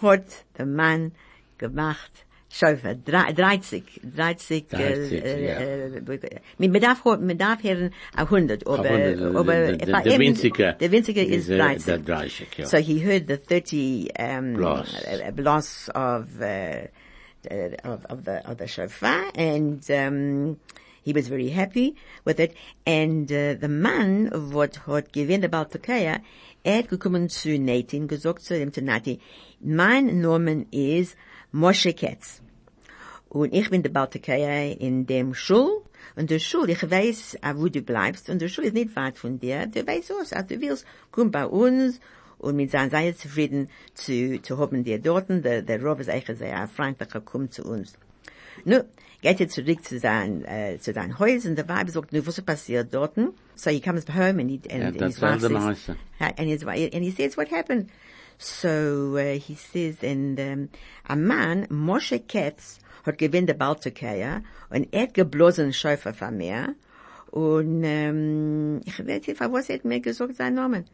hat 0.00 0.44
der 0.56 0.66
Mann 0.66 1.12
gemacht 1.58 2.24
Drei- 2.50 3.32
30, 3.32 4.00
30, 4.02 4.68
30, 4.68 5.22
äh, 5.22 5.98
äh, 5.98 6.68
man 6.68 6.80
darf, 6.80 7.04
man 7.04 7.36
darf 7.36 7.62
hören 7.62 7.90
a 8.16 8.24
100, 8.28 8.66
aber, 8.66 8.78
Aber 8.78 8.88
der- 8.88 9.34
aber, 9.36 9.52
der- 9.54 9.76
der- 9.76 10.02
der 10.02 10.12
eben- 10.12 10.34
der 10.80 10.90
winzige 10.90 11.22
ist 11.22 11.48
ist, 11.48 11.50
äh, 11.50 11.58
30. 11.58 11.84
der 11.84 11.98
30, 11.98 12.48
ja. 12.56 12.66
So 12.66 12.78
he 12.78 13.04
heard 13.04 13.28
the 13.28 13.36
30, 13.36 14.08
um, 14.18 14.54
Blasts. 14.54 14.94
uh, 15.28 15.32
blasts 15.32 15.88
of, 15.94 16.24
uh, 16.40 16.88
uh, 17.50 17.92
of, 17.92 18.04
of 18.08 18.24
the, 18.24 18.40
of 18.50 18.56
the 18.58 18.66
shofar 18.66 19.24
and, 19.36 19.82
um, 19.90 20.56
he 21.04 21.14
was 21.14 21.28
very 21.28 21.50
happy 21.50 21.94
with 22.24 22.40
it. 22.40 22.52
And 22.86 23.30
uh, 23.30 23.54
the 23.60 23.68
man, 23.68 24.30
what 24.52 24.86
hat 24.86 25.12
gewinnt 25.12 25.42
the 25.42 25.48
Baltakaya, 25.48 26.20
er 26.64 26.76
hat 26.78 26.88
gekommen 26.88 27.28
zu 27.28 27.58
Nati 27.58 27.98
und 28.00 28.08
gesagt 28.08 28.42
zu 28.42 28.58
ihm, 28.58 28.72
zu 28.72 28.80
Nati, 28.82 29.20
mein 29.60 30.20
Name 30.20 30.66
ist 30.70 31.14
Moshe 31.52 31.92
Ketz. 31.92 32.42
Und 33.28 33.52
ich 33.54 33.70
bin 33.70 33.82
der 33.82 33.90
Baltakaya 33.90 34.72
in 34.72 35.06
dem 35.06 35.34
Schul, 35.34 35.82
und 36.16 36.30
der 36.30 36.38
Schul, 36.38 36.70
ich 36.70 36.90
weiß, 36.90 37.38
äh, 37.42 37.54
wo 37.54 37.68
du 37.68 37.80
bleibst, 37.82 38.28
und 38.28 38.40
der 38.40 38.48
Schul 38.48 38.64
ist 38.64 38.74
nicht 38.74 38.96
weit 38.96 39.18
von 39.18 39.38
dir, 39.38 39.66
du 39.66 39.86
weißt 39.86 40.10
was, 40.18 40.32
also 40.32 40.54
du 40.54 40.60
willst, 40.60 40.86
komm 41.10 41.30
bei 41.30 41.46
uns, 41.46 42.00
und 42.38 42.56
mit 42.56 42.70
sein 42.70 42.90
sehr 42.90 43.16
zufrieden 43.16 43.68
zu, 43.94 44.40
zu 44.42 44.58
haben 44.58 44.84
dir 44.84 44.98
dort, 44.98 45.28
der, 45.28 45.62
der 45.62 45.82
Rob 45.82 46.00
ist 46.00 46.08
eigentlich 46.08 46.38
sehr 46.38 46.68
freundlich, 46.68 47.08
kommt 47.24 47.52
zu 47.52 47.64
uns. 47.64 47.94
Nu, 48.64 48.80
geht 49.22 49.40
er 49.40 49.48
zurück 49.48 49.84
zu 49.84 49.98
sein, 49.98 50.44
äh, 50.44 50.78
zu 50.78 50.92
sein 50.92 51.18
Haus, 51.18 51.46
und 51.46 51.56
der 51.56 51.68
Weib 51.68 51.90
sagt, 51.90 52.12
nu, 52.12 52.26
was 52.26 52.38
ist 52.38 52.46
passiert 52.46 52.92
dort? 52.92 53.16
So 53.54 53.70
he 53.70 53.80
comes 53.80 54.06
home 54.08 54.40
and 54.40 54.50
he, 54.50 54.60
and, 54.70 54.82
Ja, 54.82 54.88
and 54.88 55.00
wife 55.00 55.18
says, 55.18 55.96
his 56.38 56.64
wife, 56.64 56.90
and 56.92 57.04
he 57.04 57.10
says, 57.10 57.36
what 57.36 57.50
happened? 57.50 57.90
So, 58.38 59.16
uh, 59.16 59.38
he 59.38 59.54
says, 59.56 60.02
and, 60.02 60.38
um, 60.38 60.68
a 61.08 61.16
man, 61.16 61.66
Moshe 61.66 62.20
Ketz, 62.20 62.78
hat 63.04 63.18
gewinnt 63.18 63.48
der 63.48 63.54
Baltukaya, 63.54 64.42
und 64.70 64.88
er 64.92 65.08
geblosen 65.08 65.72
Schäufer 65.72 66.14
von 66.14 66.36
mir, 66.36 66.76
und, 67.30 67.82
ähm, 67.84 68.80
ich 68.84 68.98
weiß 68.98 69.26
nicht, 69.26 69.40
was 69.40 69.68
hat 69.68 69.84
mir 69.84 70.00
gesagt, 70.00 70.36
sein 70.36 70.54
Name? 70.54 70.84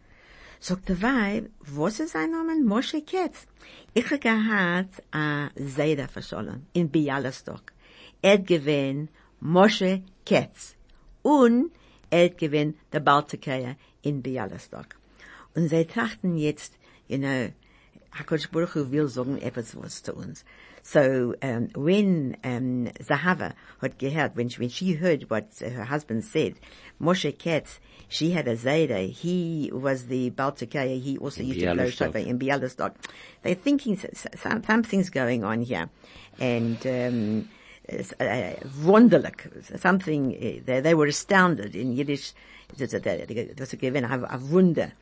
Sagt 0.59 0.88
der 0.88 1.02
Weib, 1.02 1.50
was 1.61 2.00
ist 2.00 2.12
sein 2.12 2.30
Name? 2.30 2.57
Moshe 2.64 3.02
Ketz. 3.02 3.46
Ich 3.92 4.07
habe 4.07 4.18
gehabt 4.18 5.02
a 5.12 5.50
Seida 5.57 6.09
verschollen 6.09 6.66
in 6.72 6.88
Bialystok. 6.88 7.72
Er 8.22 8.38
gewinnt 8.38 9.11
Moshe 9.40 10.02
Ketz. 10.24 10.74
Und 11.22 11.70
er 12.11 12.30
gewinnt 12.30 12.76
der 12.92 13.00
Baltikaya 13.00 13.76
in 14.02 14.22
Bialystok. 14.22 14.96
Und 15.54 15.68
sie 15.68 15.85
trachten 15.85 16.37
jetzt, 16.37 16.78
you 17.08 17.18
know, 17.18 17.50
HaKadosh 18.14 18.50
Baruch 18.50 18.70
Hu 18.70 18.84
will 18.84 19.08
sagen 19.08 19.42
etwas 19.42 19.74
was 19.74 20.00
zu 20.00 20.14
uns. 20.14 20.44
So, 20.82 21.34
um, 21.42 21.70
when 21.74 22.36
um, 22.44 22.88
Zahava 23.00 23.54
had 23.80 23.98
gehört, 23.98 24.36
when 24.36 24.50
she, 24.50 24.60
when 24.60 24.68
she 24.68 24.92
heard 24.92 25.30
what 25.30 25.48
her 25.58 25.84
husband 25.84 26.24
said, 26.24 26.54
Moshe 27.00 27.36
Katz, 27.38 27.80
she 28.08 28.32
had 28.32 28.46
a 28.46 28.54
Zayda, 28.54 29.10
he 29.10 29.70
was 29.72 30.06
the 30.06 30.30
Baltikaya, 30.30 31.00
he 31.02 31.16
also 31.16 31.42
used 31.42 31.60
to 31.60 31.74
blow 31.74 31.86
Bialystok. 31.86 31.92
shofar 31.92 32.20
in 32.20 32.38
Bialystok. 32.38 32.94
They're 33.42 33.54
thinking 33.54 33.96
some, 33.96 34.62
something's 34.62 35.08
going 35.08 35.42
on 35.42 35.62
here. 35.62 35.88
And, 36.38 36.86
um, 36.86 37.48
s- 37.88 38.14
uh, 38.20 38.54
wunderlich, 38.82 39.48
something, 39.78 40.32
uh, 40.34 40.64
they, 40.64 40.80
they 40.80 40.94
were 40.94 41.06
astounded 41.08 41.74
in 41.74 41.92
Yiddish, 41.92 42.32
das 42.76 42.92
ist 42.92 43.78
Gewinn, 43.80 44.04
ein 44.04 44.50
Wunder 44.50 44.92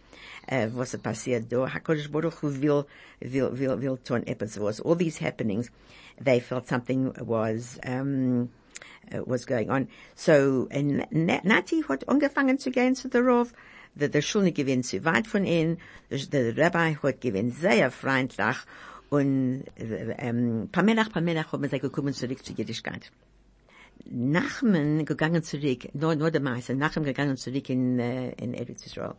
äh, 0.47 0.69
was 0.75 0.95
er 0.95 1.01
passiert 1.01 1.51
da. 1.51 1.67
HaKadosh 1.73 2.11
Baruch 2.11 2.43
Hu 2.43 2.49
will, 2.61 2.87
will, 3.21 3.51
will, 3.59 3.81
will 3.81 3.97
tun 3.99 4.27
etwas 4.27 4.59
was. 4.61 4.81
All 4.81 4.97
these 4.97 5.19
happenings, 5.19 5.71
they 6.21 6.41
felt 6.41 6.69
something 6.69 7.13
was, 7.21 7.79
um, 7.87 8.51
uh, 9.15 9.23
was 9.25 9.45
going 9.47 9.71
on. 9.71 9.89
So, 10.15 10.69
and 10.71 11.07
Nati 11.11 11.83
hat 11.89 12.09
angefangen 12.09 12.59
zu 12.59 12.71
gehen 12.71 12.95
zu 12.95 13.09
der 13.09 13.25
Rav, 13.25 13.53
der, 13.95 14.09
der 14.09 14.23
Schule 14.23 14.53
gewinnt 14.53 14.87
zu 14.87 15.05
weit 15.05 15.27
von 15.27 15.45
ihnen, 15.45 15.79
der, 16.11 16.19
der 16.19 16.57
Rabbi 16.57 16.97
hat 17.03 17.21
gewinnt 17.21 17.55
sehr 17.55 17.91
freundlich, 17.91 18.57
und, 19.13 19.65
äh, 19.77 20.15
ähm, 20.17 20.71
Pamelach, 20.73 21.13
Pamelach 21.13 21.53
haben 21.53 21.69
sie 21.69 21.79
gekommen 21.79 22.15
zurück 22.15 22.43
zur 22.43 22.57
Jüdischkeit. 22.57 23.13
Nachman 24.07 25.05
gegangen 25.05 25.43
zurück, 25.43 25.89
nur, 25.93 26.15
nur 26.15 26.31
der 26.31 26.41
Meister, 26.41 26.75
Nachman 26.75 27.05
gegangen 27.05 27.37
zurück 27.37 27.69
in, 27.69 27.99
äh, 27.99 28.33
in 28.43 28.55
Eretz 28.55 28.87
Israel. 28.87 29.13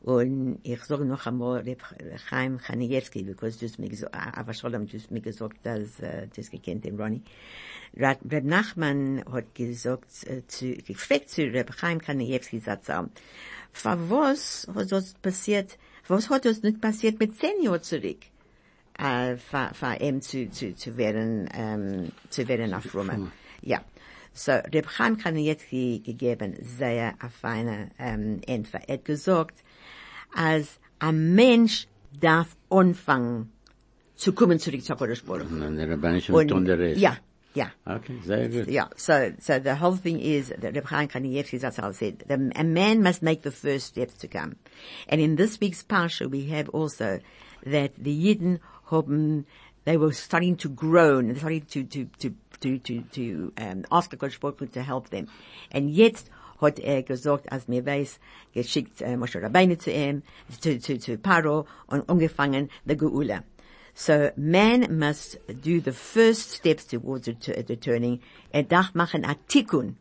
Und 0.00 0.60
ich 0.62 0.82
sage 0.82 1.04
noch 1.04 1.26
einmal, 1.26 1.60
Reb 1.60 1.82
Chaim 2.30 2.58
Chaniewski, 2.58 3.22
because 3.22 3.58
du 3.58 3.66
hast 3.66 3.78
mir 3.78 3.90
gesagt, 3.90 4.14
aber 4.14 4.54
Sholem, 4.54 4.86
du 4.86 4.96
hast 4.96 5.10
mir 5.10 5.20
gesagt, 5.20 5.58
dass, 5.62 6.00
äh, 6.00 6.28
das 6.34 6.50
gekannt 6.50 6.86
den 6.86 6.98
Ronny. 6.98 7.20
Reb 7.98 8.44
Nachman 8.44 9.22
hat 9.30 9.54
gesagt, 9.54 10.26
äh, 10.26 10.46
zu, 10.46 10.72
gefragt 10.72 11.28
zu 11.28 11.42
Reb 11.42 11.74
Chaim 11.78 12.00
Chaniewski, 12.00 12.60
sagt 12.60 12.88
er, 12.88 13.10
für 13.72 13.98
was 14.08 14.66
hat 14.74 14.90
das 14.90 15.12
passiert, 15.20 15.76
was 16.06 16.30
hat 16.30 16.46
das 16.46 16.62
nicht 16.62 16.80
passiert 16.80 17.20
mit 17.20 17.38
zehn 17.38 17.62
Jahren 17.62 17.82
zurück? 17.82 18.20
Uh, 19.00 19.36
für, 19.36 19.70
für 19.74 19.94
ihm 20.00 20.20
zu, 20.20 20.50
zu, 20.50 20.74
zu 20.74 20.96
werden, 20.96 21.48
zu 22.30 22.42
um, 22.42 22.48
werden 22.48 22.74
auf 22.74 22.92
Roma. 22.92 23.30
Ja. 23.62 23.78
Hmm. 23.78 23.84
So, 24.32 24.52
Reb 24.52 24.88
Chaim 24.88 25.18
kann 25.18 25.36
jetzt 25.36 25.70
ge 25.70 25.98
gegeben, 26.00 26.54
sehr 26.60 27.14
eine 27.18 27.30
feine, 27.30 27.90
ähm, 27.98 28.34
um, 28.34 28.40
Entfer. 28.46 28.80
Er 28.88 28.94
hat 28.94 29.04
gesagt, 29.04 29.62
als 30.34 30.80
ein 30.98 31.34
Mensch 31.34 31.86
darf 32.20 32.56
anfangen, 32.70 33.52
zu 34.16 34.32
kommen 34.32 34.58
zurück 34.58 34.82
zu 34.82 34.96
Kodesh 34.96 35.24
Baruch. 35.24 35.50
Und 35.50 35.76
der 35.76 35.90
Rabbanische 35.90 36.32
Und- 36.32 36.66
der 36.66 36.78
Rest. 36.78 37.00
Ja, 37.00 37.16
ja. 37.54 37.70
Okay, 37.84 38.18
sehr 38.24 38.48
gut. 38.48 38.68
Yeah, 38.68 38.90
so, 38.96 39.12
so 39.38 39.60
the 39.60 39.80
whole 39.80 39.96
thing 39.96 40.18
is 40.18 40.48
that 40.48 40.74
Reb 40.74 40.86
Chaim 40.86 41.08
Kanievsky 41.08 41.60
Zatzal 41.60 41.94
said, 41.94 42.24
the, 42.28 42.34
a 42.56 42.64
man 42.64 43.02
must 43.02 43.22
make 43.22 43.42
the 43.42 43.52
first 43.52 43.86
steps 43.86 44.14
to 44.18 44.28
come. 44.28 44.56
And 45.08 45.20
in 45.20 45.36
this 45.36 45.60
week's 45.60 45.84
Parsha, 45.84 46.28
we 46.28 46.46
have 46.48 46.68
also 46.68 47.20
that 47.64 47.92
the 47.96 48.12
Yidden 48.12 48.60
haben, 48.90 49.46
they 49.84 49.96
were 49.96 50.12
starting 50.12 50.56
to 50.56 50.68
groan, 50.68 51.34
starting 51.36 51.62
to, 51.62 51.84
to, 51.84 52.04
to, 52.18 52.34
to, 52.60 52.78
to, 52.78 53.02
to, 53.12 53.52
um, 53.58 53.84
ask 53.90 54.10
the 54.10 54.16
Kodesh 54.16 54.40
Baruch 54.40 54.58
Hu 54.60 54.66
to 54.66 54.82
help 54.82 55.10
them. 55.10 55.28
And 55.70 55.90
jetzt 55.90 56.30
hat 56.60 56.78
er 56.78 57.02
gesagt, 57.02 57.50
als 57.52 57.68
mir 57.68 57.84
weiß, 57.86 58.18
geschickt 58.52 59.00
äh, 59.00 59.16
Moshe 59.16 59.40
Rabbeinu 59.40 59.76
zu 59.76 59.90
ihm, 59.90 60.22
zu, 60.60 60.78
zu, 60.78 60.98
zu 60.98 61.16
Paro 61.18 61.66
und 61.86 62.08
angefangen 62.08 62.68
der 62.84 62.96
Geula. 62.96 63.44
So 63.94 64.30
man 64.36 64.98
must 64.98 65.38
do 65.48 65.80
the 65.80 65.92
first 65.92 66.52
steps 66.52 66.86
towards 66.86 67.26
the, 67.26 67.64
the 67.66 67.76
turning. 67.76 68.20
Er 68.52 68.62
darf 68.62 68.94
machen 68.94 69.24
a 69.24 69.34
tikkun, 69.48 69.96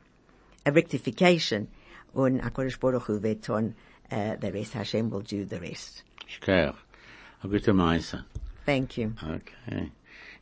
a 0.66 0.72
rectification, 0.72 1.68
und 2.14 2.42
HaKadosh 2.42 2.80
Baruch 2.80 3.08
Hu 3.08 3.22
wird 3.22 3.44
tun, 3.44 3.76
uh, 4.12 4.36
the 4.42 4.52
rest. 4.52 4.74
Hashem 4.74 5.10
will 5.10 5.22
do 5.22 5.46
the 5.46 5.60
rest. 5.60 6.04
Schkeich. 6.28 6.76
A 7.44 7.48
gute 7.48 7.74
Meister. 7.74 8.26
Thank 8.68 8.98
you. 8.98 9.14
Okay. 9.24 9.94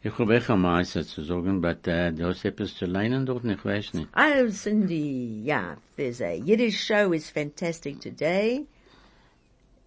Ich 0.02 0.18
habe 0.18 0.36
echt 0.36 0.50
ein 0.50 0.60
Meister 0.60 1.06
zu 1.06 1.24
sagen, 1.24 1.62
but 1.62 1.88
uh, 1.88 2.10
du 2.10 2.26
hast 2.26 2.44
etwas 2.44 2.74
zu 2.74 2.88
lernen 2.88 3.24
dort, 3.24 3.46
ich 3.46 3.64
weiß 3.64 3.94
nicht. 3.94 4.08
Oh, 4.16 4.50
Cindy, 4.50 5.44
yeah, 5.46 5.76
there's 5.96 6.22
a 6.22 6.34
Yiddish 6.34 6.84
show 6.84 7.14
is 7.14 7.30
fantastic 7.30 8.00
today. 8.00 8.66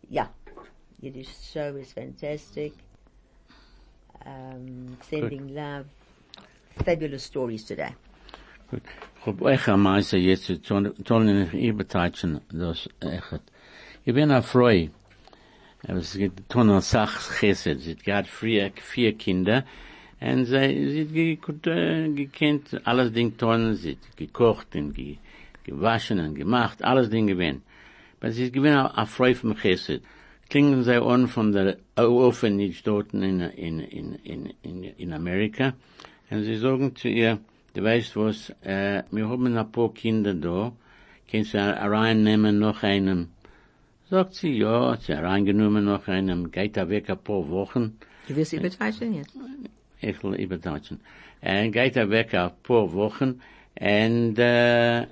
Yeah, 0.09 0.29
Yiddish 1.01 1.35
show 1.53 1.77
is 1.77 1.93
fantastic. 1.93 2.75
Um, 4.25 4.97
sending 5.03 5.53
love. 5.53 5.87
Fabulous 6.85 7.25
stories 7.25 7.65
today. 7.65 7.97
Gut. 8.71 8.83
Ich 9.19 9.27
habe 9.27 9.51
echt 9.51 9.69
ein 9.69 9.81
Meister 9.81 10.17
jetzt 10.17 10.45
zu 10.45 10.63
tun, 10.63 10.95
ich 11.29 11.55
übertreiben, 11.55 12.41
das 12.53 12.89
echt. 13.01 13.43
Ich 14.05 14.15
bin 14.15 14.31
Frau. 14.43 14.89
Aber 15.87 15.99
es 15.99 16.15
gibt 16.15 16.49
tun 16.49 16.71
eine 16.71 16.81
Sache 16.81 17.35
Chesed. 17.39 17.81
Sie 17.81 18.13
hat 18.13 18.27
vier, 18.27 18.73
vier 18.75 19.13
Kinder. 19.17 19.65
Und 20.21 20.47
sie, 20.47 21.07
sie 21.07 21.39
hat 21.41 21.67
äh, 21.67 22.09
gekannt, 22.09 22.81
alles 22.85 23.13
Ding 23.13 23.37
tun, 23.37 23.75
sie 23.75 23.93
hat 23.93 24.17
gekocht 24.17 24.75
und 24.75 24.95
ge, 24.95 25.19
gewaschen 25.63 26.19
und 26.19 26.35
gemacht, 26.35 26.83
alles 26.83 27.09
Ding 27.11 27.29
gewinnt. 27.29 27.63
Aber 28.21 28.33
sie 28.33 28.45
ist 28.45 28.53
gewinn 28.53 28.75
eine 28.75 29.07
Frau 29.07 29.33
vom 29.35 29.55
Chesed. 29.57 30.03
Klingen 30.51 30.83
sie 30.83 31.01
an 31.01 31.29
von 31.29 31.53
der 31.53 31.77
Orphanage 31.97 32.83
dort 32.83 33.13
in, 33.15 33.23
in, 33.23 33.79
in, 33.81 34.15
in, 34.25 34.53
in, 34.63 34.83
in 34.83 35.13
Amerika. 35.13 35.75
Und 36.31 36.43
sie 36.43 36.57
sagen 36.57 36.97
zu 36.97 37.09
ihr, 37.09 37.39
du 37.75 37.85
weißt 37.85 38.17
was, 38.17 38.51
äh, 38.63 39.05
wir 39.13 39.29
haben 39.29 39.57
ein 39.57 39.73
paar 39.73 39.95
Kinder 39.95 40.35
da, 40.35 40.73
kannst 41.31 41.55
du 41.55 41.59
reinnehmen 41.59 42.59
noch 42.59 42.83
einem? 42.83 43.29
Sagt 44.11 44.37
sie, 44.37 44.57
ja, 44.57 44.97
sie 44.97 45.15
hat 45.15 45.23
reingenommen 45.23 45.85
noch 45.85 46.09
einem, 46.09 46.51
geht 46.51 46.79
er 46.79 46.89
weg 46.89 47.11
ein 47.11 47.19
paar 47.19 47.47
Wochen. 47.51 47.99
Du 48.27 48.37
wirst 48.37 48.55
übertreiben 48.55 49.13
jetzt? 49.13 49.37
Ich 50.01 50.25
will 50.25 50.35
überdeutschen. 50.35 51.01
En 51.43 51.73
geht 51.73 51.95
er 51.95 52.09
weg 52.09 52.33
ein 52.33 52.53
paar 52.63 52.91
Wochen 52.95 53.43
und 53.79 54.39
äh, 54.39 55.07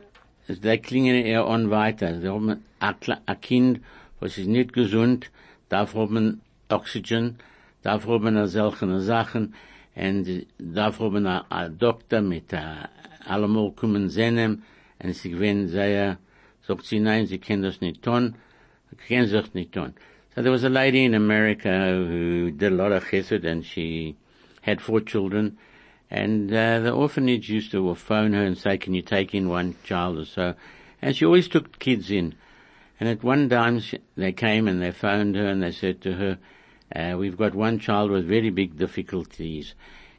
sie 0.48 0.78
klingen 0.78 1.14
eher 1.14 1.44
an 1.44 1.68
weiter. 1.68 2.18
Sie 2.20 2.26
haben 2.26 2.56
ein 2.80 3.40
Kind, 3.42 3.80
was 4.18 4.38
ist 4.38 4.46
nicht 4.46 4.72
gesund, 4.72 5.30
darf 5.68 5.94
haben 5.94 6.40
Oxygen, 6.70 7.36
darf 7.82 8.06
haben 8.06 8.46
solche 8.46 9.00
Sachen 9.00 9.54
und 9.94 10.46
darf 10.58 11.00
haben 11.00 11.26
ein 11.26 11.78
Doktor 11.78 12.22
mit 12.22 12.50
äh, 12.54 12.88
allemal 13.26 13.72
kommen 13.72 14.08
sehen 14.08 14.62
und 15.02 15.14
sie 15.14 15.30
gewinnen 15.32 15.68
sehr, 15.68 16.16
sagt 16.62 16.86
sie, 16.86 16.98
nein, 16.98 17.26
sie 17.26 17.38
können 17.38 17.62
das 17.62 17.82
nicht 17.82 18.02
tun, 18.02 18.36
So 19.08 20.42
there 20.42 20.52
was 20.52 20.64
a 20.64 20.68
lady 20.68 21.04
in 21.04 21.14
America 21.14 21.68
who 21.68 22.50
did 22.50 22.72
a 22.72 22.76
lot 22.76 22.92
of 22.92 23.04
chesed 23.04 23.44
and 23.44 23.64
she 23.64 24.16
had 24.62 24.80
four 24.80 25.00
children 25.00 25.58
And 26.10 26.52
uh, 26.52 26.80
the 26.80 26.92
orphanage 26.92 27.48
used 27.50 27.72
to 27.72 27.94
phone 27.94 28.32
her 28.32 28.44
and 28.44 28.56
say, 28.56 28.78
can 28.78 28.94
you 28.94 29.02
take 29.02 29.34
in 29.34 29.48
one 29.48 29.74
child 29.82 30.18
or 30.18 30.24
so? 30.24 30.54
And 31.02 31.16
she 31.16 31.24
always 31.24 31.48
took 31.48 31.78
kids 31.78 32.10
in. 32.10 32.34
And 33.00 33.08
at 33.08 33.24
one 33.24 33.48
time 33.48 33.80
she, 33.80 33.98
they 34.16 34.32
came 34.32 34.68
and 34.68 34.80
they 34.80 34.92
phoned 34.92 35.36
her 35.36 35.46
and 35.46 35.62
they 35.62 35.72
said 35.72 36.00
to 36.02 36.12
her, 36.14 36.38
uh, 36.94 37.16
we've 37.18 37.36
got 37.36 37.54
one 37.54 37.78
child 37.78 38.10
with 38.10 38.26
very 38.26 38.50
big 38.50 38.78
difficulties. 38.78 39.74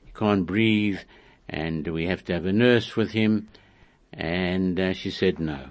He 0.06 0.12
can't 0.12 0.46
breathe 0.46 1.00
and 1.48 1.88
we 1.88 2.06
have 2.08 2.26
to 2.26 2.34
have 2.34 2.46
a 2.46 2.54
nurse 2.54 2.96
with 2.96 3.12
him. 3.12 3.48
And 4.12 4.80
uh, 4.80 4.94
she 4.94 5.10
said 5.10 5.40
no. 5.40 5.70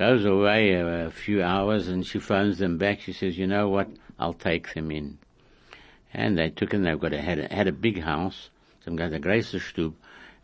Goes 0.00 0.24
away 0.24 0.72
a, 0.72 1.08
a 1.08 1.10
few 1.10 1.42
hours 1.42 1.86
and 1.86 2.06
she 2.06 2.18
phones 2.20 2.56
them 2.56 2.78
back. 2.78 3.02
She 3.02 3.12
says, 3.12 3.36
you 3.36 3.46
know 3.46 3.68
what? 3.68 3.90
I'll 4.18 4.32
take 4.32 4.72
them 4.72 4.90
in. 4.90 5.18
And 6.14 6.38
they 6.38 6.48
took 6.48 6.70
them. 6.70 6.84
They've 6.84 6.98
got 6.98 7.12
a, 7.12 7.20
had 7.20 7.38
a, 7.38 7.54
had 7.54 7.68
a 7.68 7.72
big 7.72 8.00
house. 8.00 8.48
Some 8.82 8.96
got 8.96 9.12
a 9.12 9.20
große. 9.20 9.92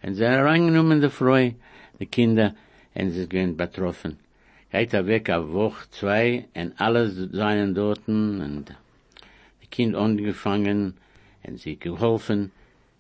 Und 0.02 0.14
sie 0.14 0.24
reingenommen 0.24 1.00
die 1.00 1.08
Frau, 1.08 1.54
die 1.98 2.04
Kinder, 2.04 2.54
und 2.94 3.12
sie 3.12 3.26
gehen 3.26 3.56
betroffen. 3.56 4.18
Geht 4.70 4.92
er 4.92 5.06
weg 5.06 5.30
eine 5.30 5.50
Woche, 5.50 5.88
zwei, 5.90 6.44
und 6.54 6.78
alle 6.78 7.08
seien 7.08 7.74
dorten, 7.74 8.42
und 8.42 8.74
die 9.62 9.68
Kind 9.68 9.96
angefangen, 9.96 10.98
und 11.44 11.58
sie 11.58 11.78
geholfen, 11.78 12.52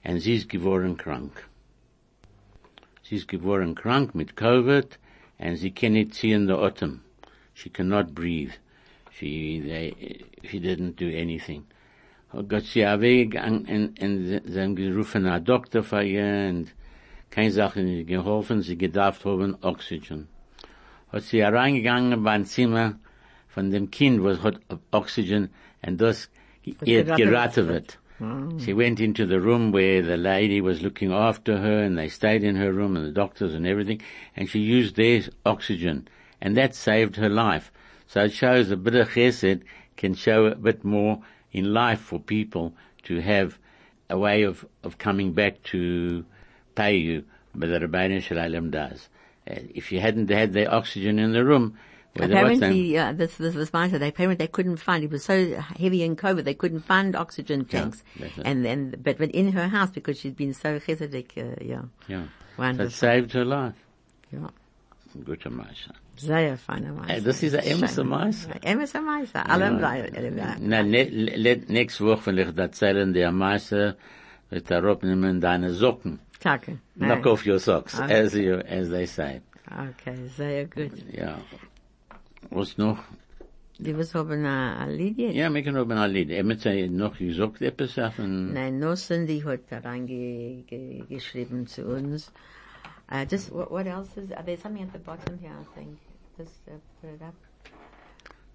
und 0.02 0.20
sie 0.20 0.36
ist 0.36 0.48
geworden 0.48 0.96
krank. 0.96 1.46
Sie 3.02 3.16
ist 3.16 3.28
geworden 3.28 3.74
krank 3.74 4.14
mit 4.14 4.36
Covid, 4.36 4.98
and 5.38 5.58
sie 5.58 5.70
cannot 5.70 6.14
see 6.14 6.32
in 6.32 6.46
the 6.46 6.56
autumn. 6.56 7.02
She 7.54 7.70
cannot 7.70 8.14
breathe. 8.14 8.52
She, 9.10 9.60
they, 9.60 10.24
she 10.48 10.60
didn't 10.60 10.96
do 10.96 11.08
anything. 11.08 11.64
Oh, 12.32 12.42
Gott 12.42 12.64
sie 12.64 12.80
weggegangen 12.80 13.66
und, 13.66 14.02
und 14.02 14.42
sie 14.44 14.60
haben 14.60 14.76
gerufen 14.76 15.26
einen 15.26 15.44
Doktor 15.44 15.82
für 15.82 16.02
ihr 16.02 16.48
und 16.50 16.74
keine 17.30 17.50
Sache 17.50 17.82
nicht 17.82 18.08
geholfen, 18.08 18.62
sie 18.62 18.76
gedacht 18.76 19.24
haben 19.24 19.56
Oxygen. 19.62 20.28
Hat 21.12 21.22
sie 21.22 21.40
reingegangen 21.40 22.22
bei 22.22 22.32
ein 22.32 22.44
Zimmer 22.44 22.98
von 23.48 23.70
dem 23.70 23.90
Kind, 23.90 24.22
was 24.22 24.42
hat 24.42 24.60
Oxygen 24.90 25.50
und 25.86 26.00
das 26.00 26.30
ihr 26.84 27.04
geraten 27.04 27.68
wird. 27.68 27.98
She 28.58 28.72
went 28.72 28.98
into 28.98 29.26
the 29.26 29.40
room 29.40 29.72
where 29.72 30.00
the 30.00 30.16
lady 30.16 30.60
was 30.62 30.80
looking 30.80 31.12
after 31.12 31.58
her 31.58 31.82
and 31.82 31.98
they 31.98 32.08
stayed 32.08 32.42
in 32.42 32.56
her 32.56 32.72
room 32.72 32.96
and 32.96 33.04
the 33.06 33.12
doctors 33.12 33.52
and 33.52 33.66
everything 33.66 34.00
and 34.34 34.48
she 34.48 34.60
used 34.60 34.96
their 34.96 35.22
oxygen 35.44 36.08
and 36.40 36.56
that 36.56 36.74
saved 36.74 37.16
her 37.16 37.28
life. 37.28 37.70
So 38.06 38.24
it 38.24 38.32
shows 38.32 38.70
a 38.70 38.76
bit 38.76 38.94
of 38.94 39.10
chesed 39.10 39.62
can 39.96 40.14
show 40.14 40.46
a 40.46 40.54
bit 40.54 40.84
more 40.84 41.22
in 41.52 41.72
life 41.72 42.00
for 42.00 42.18
people 42.18 42.74
to 43.04 43.20
have 43.20 43.58
a 44.08 44.18
way 44.18 44.42
of, 44.42 44.64
of 44.82 44.98
coming 44.98 45.32
back 45.32 45.62
to 45.64 46.24
pay 46.74 46.96
you, 46.96 47.24
but 47.54 47.68
the 47.68 47.80
Rabbeinu 47.80 48.22
Shalom 48.22 48.70
does. 48.70 49.08
Uh, 49.48 49.56
if 49.74 49.92
you 49.92 50.00
hadn't 50.00 50.30
had 50.30 50.52
the 50.52 50.66
oxygen 50.66 51.18
in 51.18 51.32
the 51.32 51.44
room, 51.44 51.76
Apparently, 52.20 52.98
uh, 52.98 53.12
this, 53.12 53.36
this 53.36 53.54
was 53.54 53.72
my 53.72 53.88
They 53.88 54.08
apparently 54.08 54.36
they 54.36 54.48
couldn't 54.48 54.78
find. 54.78 55.04
It 55.04 55.10
was 55.10 55.24
so 55.24 55.54
heavy 55.78 56.02
in 56.02 56.16
COVID 56.16 56.44
they 56.44 56.54
couldn't 56.54 56.80
find 56.80 57.14
oxygen 57.16 57.64
tanks. 57.64 58.02
it. 58.18 58.32
and 58.44 58.64
then, 58.64 58.94
but, 59.02 59.18
but 59.18 59.30
in 59.30 59.52
her 59.52 59.68
house 59.68 59.90
because 59.90 60.18
she'd 60.18 60.36
been 60.36 60.54
so 60.54 60.78
chesedik, 60.78 61.36
uh, 61.36 61.56
yeah, 61.60 61.82
yeah, 62.08 62.24
that 62.72 62.92
saved 62.92 63.32
her 63.32 63.44
life. 63.44 63.74
yeah. 64.32 64.48
Good 65.24 65.40
to 65.42 65.50
Masha. 65.50 65.94
Sehr 66.16 66.56
feiner 66.56 66.92
Meister. 66.92 67.20
Das 67.22 67.42
ist 67.42 67.54
ein 67.54 67.64
Emerson. 67.64 68.08
Meister. 68.08 68.54
Emerson 68.62 69.04
Meister. 69.04 69.48
Allem. 69.48 69.80
Na, 70.60 70.82
ne, 70.82 71.04
le, 71.04 71.56
nächste 71.68 72.04
Woche 72.04 72.26
will 72.26 72.38
ich 72.38 72.56
erzählen, 72.56 73.12
der 73.12 73.32
Meister 73.32 73.96
wird 74.50 74.70
da 74.70 74.80
nehmen 74.80 75.40
deine 75.40 75.72
Socken. 75.72 76.20
Danke. 76.40 76.78
Knock 76.98 77.26
off 77.26 77.46
your 77.46 77.58
socks, 77.58 77.98
as 77.98 78.34
you, 78.34 78.58
as 78.58 78.88
they 78.88 79.06
say. 79.06 79.40
Okay, 79.70 80.28
sehr 80.36 80.66
gut. 80.66 80.92
Ja. 81.12 81.38
Was 82.50 82.78
noch? 82.78 82.98
Die 83.78 83.96
was 83.96 84.14
haben 84.14 84.46
a 84.46 84.86
Lied 84.86 85.18
jetzt? 85.18 85.34
Ja, 85.34 85.52
wir 85.52 85.62
können 85.62 85.76
auch 85.76 85.86
mal 85.86 86.10
Lied. 86.10 86.30
Er 86.30 86.44
hat 86.44 86.90
noch 86.90 87.18
gesagt, 87.18 87.60
etwas 87.60 87.92
von, 88.14 88.54
Nein, 88.54 88.78
nur 88.78 88.94
Cindy 88.96 89.40
hat 89.40 89.60
da 89.68 89.78
reinge, 89.78 90.62
ge, 90.66 91.02
geschrieben 91.08 91.66
zu 91.66 91.84
uns. 91.84 92.32
Uh, 93.10 93.24
just, 93.24 93.52
what, 93.52 93.70
what 93.70 93.86
else 93.86 94.16
is, 94.16 94.32
uh, 94.32 94.42
there's 94.44 94.62
something 94.62 94.82
at 94.82 94.92
the 94.92 94.98
bottom 94.98 95.38
here, 95.38 95.52
I 95.52 95.78
think. 95.78 95.98
Just 96.38 96.54
uh, 96.68 96.72
put 97.00 97.10
it 97.10 97.22
up. 97.22 97.34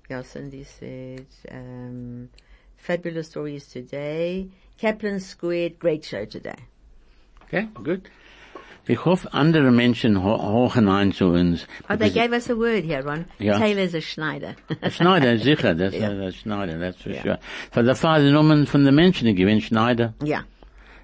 Yeah, 0.09 0.23
Cindy 0.23 0.63
said, 0.63 1.27
um, 1.51 2.29
fabulous 2.75 3.27
stories 3.27 3.67
today. 3.67 4.49
Kaplan 4.79 5.19
Squared, 5.19 5.77
great 5.77 6.03
show 6.03 6.25
today. 6.25 6.57
okay, 7.43 7.67
gut. 7.83 8.07
Ich 8.87 9.05
hoffe, 9.05 9.31
andere 9.33 9.71
Menschen 9.71 10.23
ho 10.23 10.37
hochen 10.41 10.89
ein 10.89 11.11
zu 11.11 11.27
uns. 11.27 11.67
Oh, 11.89 11.95
they 11.95 12.09
gave 12.09 12.31
us 12.33 12.49
a 12.49 12.55
word 12.57 12.83
here, 12.83 13.03
Ron. 13.03 13.25
Ja. 13.39 13.57
Taylor's 13.59 13.93
a 13.93 14.01
Schneider. 14.01 14.55
Schneider, 14.89 15.37
sicher, 15.49 15.75
das 15.75 15.93
ist 15.93 16.01
ja. 16.01 16.31
Schneider, 16.31 16.79
that's 16.79 17.01
for 17.01 17.11
Ja. 17.11 17.21
sure. 17.21 17.39
Von 17.71 17.85
der 17.85 17.95
Vater 17.95 18.31
Namen 18.31 18.65
von 18.65 18.83
den 18.83 18.95
Menschen, 18.95 19.27
die 19.27 19.35
gewinnen 19.35 19.61
Schneider, 19.61 20.13
ja. 20.23 20.41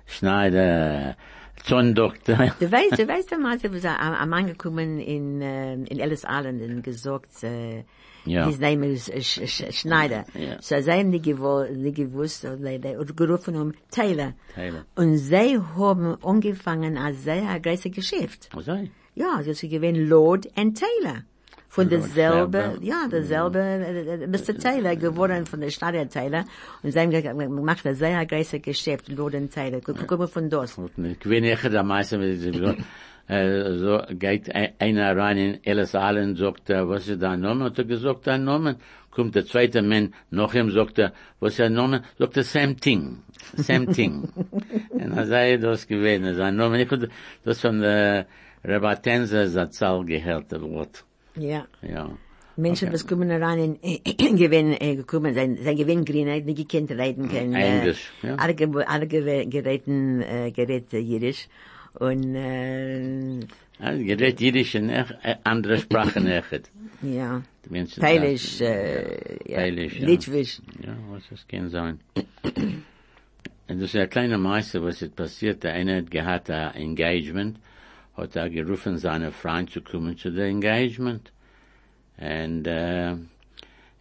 Schneider, 0.08 1.16
Zondoktor. 1.63 2.54
Du 2.60 2.72
weißt, 2.72 2.98
du 2.98 3.08
weißt, 3.08 3.32
was 3.32 3.86
am 3.86 4.13
am 4.13 4.34
angekommen 4.34 5.00
in, 5.00 5.42
ähm, 5.42 5.86
in 5.86 6.00
Ellis 6.00 6.24
Island 6.24 6.62
und 6.62 6.82
gesagt, 6.84 7.44
äh, 7.44 7.84
Ja. 8.28 8.48
his 8.48 8.60
name 8.60 8.84
is 8.84 9.10
äh, 9.10 9.22
Sch 9.22 9.42
Sch 9.48 9.72
Schneider. 9.72 10.26
Ja. 10.34 10.62
So 10.62 10.80
sie 10.80 10.92
haben 10.92 11.12
die 11.12 11.22
gewusst, 11.22 12.46
und 12.46 12.66
hat 12.68 13.18
gerufen 13.18 13.56
um 13.56 13.74
Taylor. 13.92 14.34
Taylor. 14.54 14.86
Und 14.96 15.18
sie 15.18 15.60
haben 15.78 16.18
angefangen 16.24 16.98
als 16.98 17.24
sehr 17.24 17.60
großes 17.60 17.92
Geschäft. 17.92 18.50
Was 18.54 18.66
sei? 18.66 18.92
Ja, 19.16 19.42
sie 19.42 19.54
sie 19.54 19.70
gewinnen 19.70 20.08
Lord 20.08 20.48
and 20.56 20.78
Taylor. 20.78 21.24
Von 21.70 21.90
derselbe, 21.90 22.80
ja, 22.82 23.08
derselbe, 23.08 23.60
äh, 23.60 24.24
äh, 24.24 24.28
Mr. 24.28 24.58
Taylor 24.58 24.96
geworden 24.96 25.46
von 25.46 25.60
der 25.60 25.70
Schneider 25.70 26.10
Taylor. 26.10 26.46
Und 26.82 26.92
sie 26.92 27.00
haben 27.00 27.12
gesagt, 27.12 27.36
man 27.38 27.52
macht 27.63 27.86
ein 27.86 27.94
sehr 27.94 28.26
großes 28.26 28.62
Geschäft, 28.62 29.10
Lord 29.10 29.36
and 29.36 29.54
Taylor. 29.54 29.82
Guck, 29.82 30.18
mal 30.18 30.28
von 30.28 30.50
das. 30.50 30.78
Ich 30.78 31.20
bin 31.20 31.44
nicht 31.44 31.63
der 31.63 31.84
Äh, 33.28 33.78
so 33.78 34.02
geht 34.10 34.54
ein- 34.56 34.74
einer 34.80 35.16
rein 35.18 35.38
in 35.38 35.63
Ellis 35.63 35.94
Island, 35.94 36.38
sagt 36.38 36.70
er, 36.70 36.88
was 36.88 37.08
ist 37.08 37.22
dein 37.22 37.42
Name? 37.42 37.66
Hat 37.66 37.78
er 37.78 37.84
gesagt, 37.86 38.26
dein 38.28 38.46
Name? 38.46 38.78
Kommt 39.12 39.36
der 39.36 39.46
zweite 39.46 39.82
Mann, 39.82 40.13
nach 40.30 40.54
ihm 40.54 40.72
sagt 40.72 40.98
er, 41.00 41.12
was 41.40 41.54
ist 41.54 41.60
dein 41.60 41.74
Name? 41.74 42.04
Sagt 42.18 42.38
er, 42.38 42.44
same 42.44 42.76
thing. 42.76 43.18
Same 43.56 43.88
thing. 43.88 44.30
Und 44.90 45.12
er 45.18 45.26
sei 45.26 45.58
das 45.58 45.88
gewesen, 45.88 46.36
sein 46.36 46.56
Name. 46.56 46.82
Ich 46.82 46.90
hab 46.90 47.00
das 47.44 47.60
von 47.60 47.82
der 47.82 48.28
Rabbi 48.63 48.96
Tenzer 49.02 49.48
Zatzal 49.50 50.06
gehört, 50.06 50.52
das 50.52 50.62
Wort. 50.62 51.04
Ja. 51.36 51.66
Ja. 51.82 52.10
Menschen, 52.56 52.88
Okay. 52.88 52.94
was 52.96 53.06
kommen 53.06 53.30
rein 53.30 53.78
in 53.82 54.36
Gewinn, 54.38 54.74
äh, 54.80 54.96
gekommen, 55.02 55.34
sein, 55.36 55.58
sein 55.62 55.76
Gewinn 55.76 56.06
Greenheit, 56.06 56.46
nicht 56.46 56.68
gekannt 56.68 56.92
reden 56.92 57.28
können. 57.30 57.54
äh, 57.54 57.78
Englisch, 57.80 58.12
ja. 58.24 58.36
Alle, 58.36 58.56
alle 58.88 59.06
ge- 59.08 59.46
geräten, 59.46 60.22
äh, 60.22 60.52
gerät 60.52 60.92
äh, 60.94 60.98
Jiddisch. 61.00 61.48
Und, 61.99 62.36
äh, 62.36 63.39
Also, 63.79 64.03
gerät 64.03 64.39
Jiddisch 64.39 64.75
echt, 64.75 65.15
äh, 65.23 65.36
andere 65.43 65.77
Sprachen 65.79 66.27
echt. 66.39 66.71
ja. 67.01 67.43
Peilisch, 67.99 68.62
äh, 68.62 69.38
ja. 69.45 69.57
Peilisch, 69.57 69.99
ja. 69.99 70.07
Litwisch. 70.07 70.62
Ja, 70.83 70.95
was 71.12 71.23
das 71.29 71.47
kann 71.47 71.69
sein. 71.69 71.99
Und 73.69 73.81
das 73.81 73.93
ist 73.93 73.95
ein 73.97 74.10
kleiner 74.10 74.38
Meister, 74.38 74.81
was 74.81 75.01
ist 75.01 75.15
passiert. 75.15 75.63
Der 75.63 75.73
eine 75.73 75.97
hat 75.97 76.10
gehabt 76.10 76.49
ein 76.49 76.73
Engagement, 76.75 77.60
hat 78.15 78.36
er 78.36 78.49
gerufen, 78.49 78.97
seine 78.97 79.31
Freund 79.31 79.69
zu 79.69 79.81
kommen 79.81 80.17
zu 80.17 80.31
der 80.31 80.45
Engagement. 80.45 81.31
Und, 82.17 82.65
äh, 82.65 83.15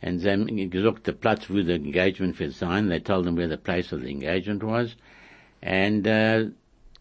sie 0.00 0.30
haben 0.30 0.70
gesagt, 0.70 1.06
der 1.08 1.12
Platz, 1.12 1.50
wo 1.50 1.60
der 1.60 1.76
Engagement 1.76 2.38
wird 2.38 2.52
sein, 2.52 2.88
they 2.88 3.00
told 3.00 3.26
him 3.26 3.36
where 3.36 3.48
the 3.48 3.56
place 3.56 3.92
of 3.92 4.00
the 4.02 4.10
engagement 4.10 4.62
was. 4.62 4.96
Und, 5.60 6.06
äh, 6.06 6.50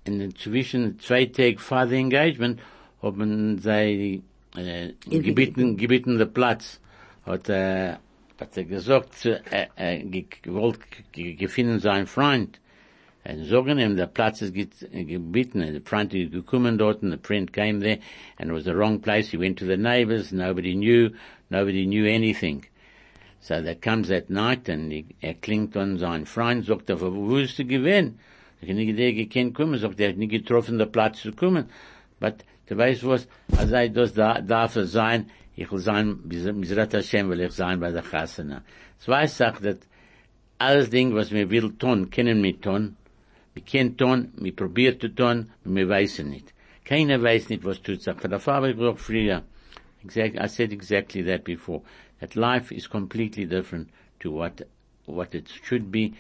in 0.06 0.36
zwischen 0.36 1.00
zwei 1.00 1.26
Tagen 1.26 1.58
vor 1.58 1.86
der 1.86 1.98
Engagement 1.98 2.60
haben 3.02 3.58
sie, 3.60 4.22
äh, 4.56 4.94
gebeten, 5.10 5.78
gebeten 5.78 6.18
der 6.18 6.26
Platz, 6.28 6.80
hat, 7.26 7.50
äh, 7.50 7.94
hat 8.40 8.56
er 8.56 8.64
gesagt, 8.66 9.26
äh, 9.26 9.68
äh, 9.76 10.04
ge- 10.04 10.26
gewollt, 10.42 10.80
ge- 11.12 11.34
gefunden 11.34 11.80
sein 11.80 12.06
Freund. 12.08 12.60
Und 13.28 13.46
sagen 13.46 13.80
ihm, 13.80 13.96
der 13.96 14.06
Platz 14.06 14.44
ist 14.44 14.54
gebeten, 14.54 15.62
and 15.62 15.74
the 15.74 15.82
Freund 15.84 16.14
ist 16.14 16.32
gekommen 16.32 16.78
dort, 16.78 17.02
and 17.02 17.12
the 17.12 17.20
friend 17.24 17.52
came 17.52 17.80
there, 17.80 17.98
and 18.38 18.52
it 18.52 18.54
was 18.54 18.66
the 18.66 18.76
wrong 18.76 19.00
place. 19.02 19.30
He 19.32 19.38
went 19.38 19.58
to 19.58 19.66
the 19.66 19.78
neighbors, 19.78 20.32
nobody 20.32 20.76
knew, 20.76 21.10
nobody 21.50 21.88
knew 21.88 22.06
anything. 22.06 22.66
So 23.42 23.62
there 23.64 23.76
comes 23.76 24.10
that 24.10 24.30
night, 24.30 24.70
and 24.70 24.92
he, 24.92 25.06
er 25.24 25.34
klingt 25.34 25.76
an 25.76 25.98
sein 25.98 26.28
Freund, 26.28 26.66
sagt 26.66 26.92
er, 26.92 27.02
wo 27.02 27.38
ist 27.38 27.58
er 27.58 27.66
gewesen? 27.66 28.20
Ich 28.66 28.72
habe 28.72 28.80
nicht 28.80 28.98
gedacht, 28.98 29.18
er 29.18 29.28
kann 29.28 29.54
kommen, 29.54 29.78
sagt 29.78 30.00
er, 30.00 30.08
er 30.08 30.12
hat 30.14 30.18
nicht 30.18 30.32
getroffen, 30.32 30.80
der 30.80 30.88
Platz 30.88 31.22
zu 31.22 31.32
kommen. 31.32 31.66
But, 32.20 32.44
du 32.68 32.76
weißt 32.76 33.06
was, 33.06 33.28
als 33.56 33.72
er 33.72 33.90
das 33.90 34.14
da, 34.14 34.42
darf 34.42 34.76
er 34.76 34.86
sein, 34.86 35.30
ich 35.56 35.72
will 35.72 35.80
sein, 35.80 36.20
Mizrat 36.26 36.94
Hashem 36.94 37.30
will 37.30 37.42
ich 37.42 37.52
sein 37.52 37.80
bei 37.80 37.92
der 37.92 38.02
Chasana. 38.02 38.64
Zwei 38.98 39.28
sagt, 39.28 39.64
dass 39.64 39.78
alles 40.58 40.90
Ding, 40.90 41.14
was 41.14 41.32
wir 41.32 41.50
will 41.52 41.74
tun, 41.78 42.10
können 42.10 42.42
wir 42.42 42.60
tun, 42.60 42.98
wir 43.54 43.64
kennen 43.64 43.96
tun, 43.98 44.32
wir 44.38 44.56
probiert 44.56 45.02
zu 45.02 45.10
tun, 45.10 45.52
wir 45.64 45.88
wissen 45.88 46.32
nicht. 46.32 46.52
Keiner 46.86 47.22
weiß 47.22 47.50
nicht, 47.50 47.64
was 47.64 47.82
tut 47.84 48.02
sich. 48.02 48.16
Für 48.16 48.30
der 48.30 48.40
Farbe 48.40 48.74
gesagt 48.74 49.00
früher, 49.00 49.44
exact, 50.04 50.38
I 50.38 50.48
said 50.48 50.74
exactly 50.74 51.24
that 51.24 51.44
before, 51.44 51.84
that 52.20 52.36
life 52.36 52.74
is 52.74 52.90
completely 52.90 53.46
different 53.46 53.90
to 54.22 54.32
what, 54.32 54.66
what 55.06 55.36
it 55.36 55.50
should 55.50 55.92
be. 55.92 56.14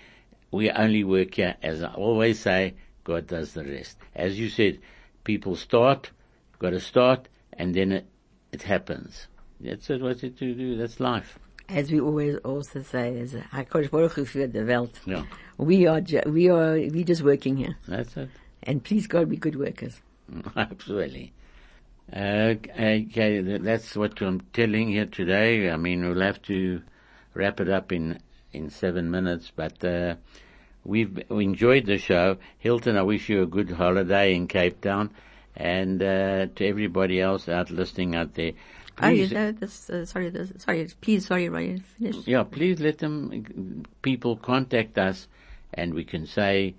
We 0.55 0.71
only 0.71 1.03
work 1.03 1.33
here, 1.33 1.57
as 1.61 1.83
I 1.83 1.93
always 1.93 2.39
say, 2.39 2.75
God 3.03 3.27
does 3.27 3.51
the 3.51 3.65
rest. 3.65 3.97
As 4.15 4.39
you 4.39 4.47
said, 4.47 4.79
people 5.25 5.57
start, 5.57 6.11
got 6.59 6.69
to 6.69 6.79
start, 6.79 7.27
and 7.51 7.75
then 7.75 7.91
it, 7.91 8.05
it 8.53 8.61
happens. 8.61 9.27
That's 9.59 9.89
it, 9.89 10.01
what 10.01 10.19
to 10.19 10.29
do, 10.29 10.77
that's 10.77 11.01
life. 11.01 11.37
As 11.67 11.91
we 11.91 11.99
always 11.99 12.37
also 12.37 12.83
say, 12.83 13.19
as 13.19 13.33
HaKadosh 13.33 13.91
Baruch 13.91 14.13
Hu 14.13 14.23
für 14.23 14.65
Welt. 14.65 14.97
Yeah, 15.05 15.23
We 15.57 15.87
are, 15.87 16.01
we 16.25 16.47
are, 16.47 16.75
we 16.75 17.03
just 17.03 17.21
working 17.21 17.57
here. 17.57 17.75
that's 17.85 18.15
it. 18.15 18.29
And 18.63 18.81
please 18.81 19.07
God, 19.07 19.29
be 19.29 19.35
good 19.35 19.57
workers. 19.57 19.99
Absolutely. 20.55 21.33
Uh, 22.13 22.53
okay, 22.79 23.41
that's 23.57 23.97
what 23.97 24.21
I'm 24.21 24.39
telling 24.53 24.87
here 24.87 25.07
today. 25.07 25.69
I 25.69 25.75
mean, 25.75 26.07
we'll 26.07 26.21
have 26.21 26.41
to 26.43 26.81
wrap 27.33 27.59
it 27.59 27.67
up 27.67 27.91
in, 27.91 28.19
in 28.53 28.69
seven 28.69 29.11
minutes, 29.11 29.51
but, 29.53 29.83
uh, 29.83 30.15
we've 30.85 31.19
enjoyed 31.29 31.85
the 31.85 31.97
show. 31.97 32.37
Hilton, 32.59 32.95
I 32.97 33.01
wish 33.01 33.27
you 33.27 33.41
a 33.41 33.45
good 33.47 33.71
holiday 33.71 34.33
in 34.35 34.47
Cape 34.47 34.79
Town 34.81 35.11
and, 35.55 36.01
uh, 36.01 36.47
to 36.55 36.65
everybody 36.65 37.19
else 37.19 37.49
out 37.49 37.69
listening 37.71 38.15
out 38.15 38.35
there. 38.35 38.53
Oh, 39.01 39.09
you 39.09 39.27
Please- 39.27 39.33
know, 39.33 39.51
this, 39.51 39.89
uh, 39.89 40.05
sorry, 40.05 40.29
this, 40.29 40.53
sorry, 40.57 40.87
please, 41.01 41.25
sorry, 41.25 41.49
Ryan, 41.49 41.79
finish. 41.79 42.15
yeah, 42.27 42.43
please 42.43 42.79
let 42.79 42.99
them, 42.99 43.83
people 44.01 44.37
contact 44.37 44.97
us 44.97 45.27
and 45.73 45.93
we 45.93 46.05
can 46.05 46.25
say 46.25 46.75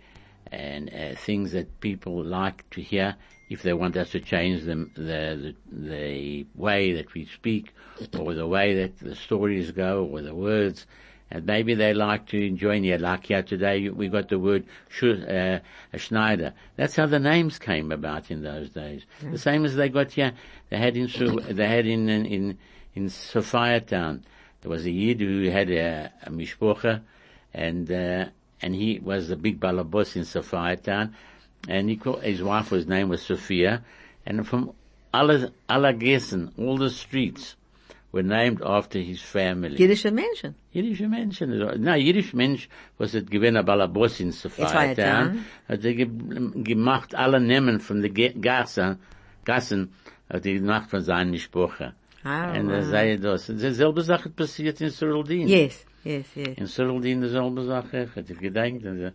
and 0.50 0.88
uh, 0.94 1.14
things 1.16 1.52
that 1.52 1.80
people 1.80 2.22
like 2.24 2.68
to 2.70 2.80
hear 2.80 3.16
if 3.48 3.62
they 3.62 3.72
want 3.72 3.96
us 3.96 4.10
to 4.10 4.20
change 4.20 4.62
them, 4.64 4.90
the, 4.94 5.54
the, 5.70 5.86
the 5.90 6.46
way 6.54 6.92
that 6.94 7.12
we 7.14 7.26
speak 7.26 7.72
or 8.18 8.34
the 8.34 8.46
way 8.46 8.74
that 8.74 8.98
the 8.98 9.14
stories 9.14 9.70
go 9.72 10.04
or 10.04 10.22
the 10.22 10.34
words. 10.34 10.86
And 11.30 11.44
maybe 11.44 11.74
they 11.74 11.92
like 11.92 12.26
to 12.28 12.50
join 12.50 12.84
here, 12.84 12.98
like 12.98 13.26
here 13.26 13.42
today 13.42 13.88
we 13.88 14.08
got 14.08 14.28
the 14.28 14.38
word 14.38 14.64
uh, 15.02 15.58
Schneider. 15.96 16.52
That's 16.76 16.94
how 16.94 17.06
the 17.06 17.18
names 17.18 17.58
came 17.58 17.90
about 17.90 18.30
in 18.30 18.42
those 18.42 18.70
days. 18.70 19.02
The 19.20 19.38
same 19.38 19.64
as 19.64 19.74
they 19.74 19.88
got 19.88 20.12
here, 20.12 20.32
they 20.70 20.78
had 20.78 20.96
in, 20.96 21.08
they 21.50 21.66
had 21.66 21.86
in, 21.86 22.08
in, 22.08 22.26
in, 22.26 22.58
in 22.94 23.08
Sophia 23.08 23.80
town. 23.80 24.24
There 24.60 24.70
was 24.70 24.86
a 24.86 24.90
Yid 24.90 25.20
who 25.20 25.50
had 25.50 25.68
a, 25.70 26.12
a 26.22 26.30
mishpocha, 26.30 27.02
and 27.52 27.90
uh, 27.90 28.26
and 28.62 28.74
he 28.74 29.00
was 29.00 29.28
the 29.28 29.36
big 29.36 29.60
balabos 29.60 30.16
in 30.16 30.24
Sophia 30.24 30.76
town, 30.76 31.14
and 31.68 31.90
he 31.90 31.96
called, 31.96 32.22
his 32.22 32.42
wife 32.42 32.70
was 32.70 32.86
name 32.86 33.08
was 33.08 33.22
Sophia, 33.22 33.84
and 34.24 34.46
from 34.46 34.72
alle 35.12 35.50
alle 35.68 35.92
Gessen, 35.92 36.52
all 36.56 36.78
the 36.78 36.90
streets 36.90 37.56
were 38.16 38.22
named 38.22 38.60
after 38.62 38.98
his 38.98 39.20
family. 39.20 39.76
Jüdische 39.76 40.10
Menschen. 40.10 40.54
Jüdische 40.72 41.08
Menschen. 41.08 41.50
Na, 41.78 41.96
jüdisch 41.96 42.32
Mensch, 42.34 42.68
was 42.98 43.12
hat 43.14 43.30
gewinn 43.30 43.56
a 43.56 43.62
Balabos 43.62 44.20
in 44.20 44.32
Sophia 44.32 44.66
Sophia 44.68 44.94
town, 44.94 44.96
Town. 44.96 45.44
hat 45.68 45.84
er 45.84 45.94
ge 45.94 46.06
gemacht 46.64 47.14
alle 47.14 47.40
Namen 47.40 47.78
von 47.80 48.00
den 48.02 48.40
Gassen, 48.40 48.98
Gassen, 49.44 49.90
hat 50.28 50.46
er 50.46 50.54
gemacht 50.54 50.90
von 50.90 51.02
seinen 51.02 51.38
Sprache. 51.38 51.92
Ah, 52.24 52.58
Und 52.58 52.70
er 52.70 52.82
sei 52.82 53.16
das. 53.18 53.46
Dieselbe 53.46 54.02
Sache 54.02 54.30
passiert 54.30 54.80
in 54.80 54.90
Cyrildene. 54.90 55.46
Yes, 55.48 55.86
yes, 56.02 56.26
yes. 56.34 56.56
In 56.58 56.66
Cyrildene 56.66 57.26
dieselbe 57.26 57.62
Sache. 57.62 58.08
Hat 58.16 58.28
er 58.28 58.36
gedacht, 58.36 58.82
der, 58.82 59.12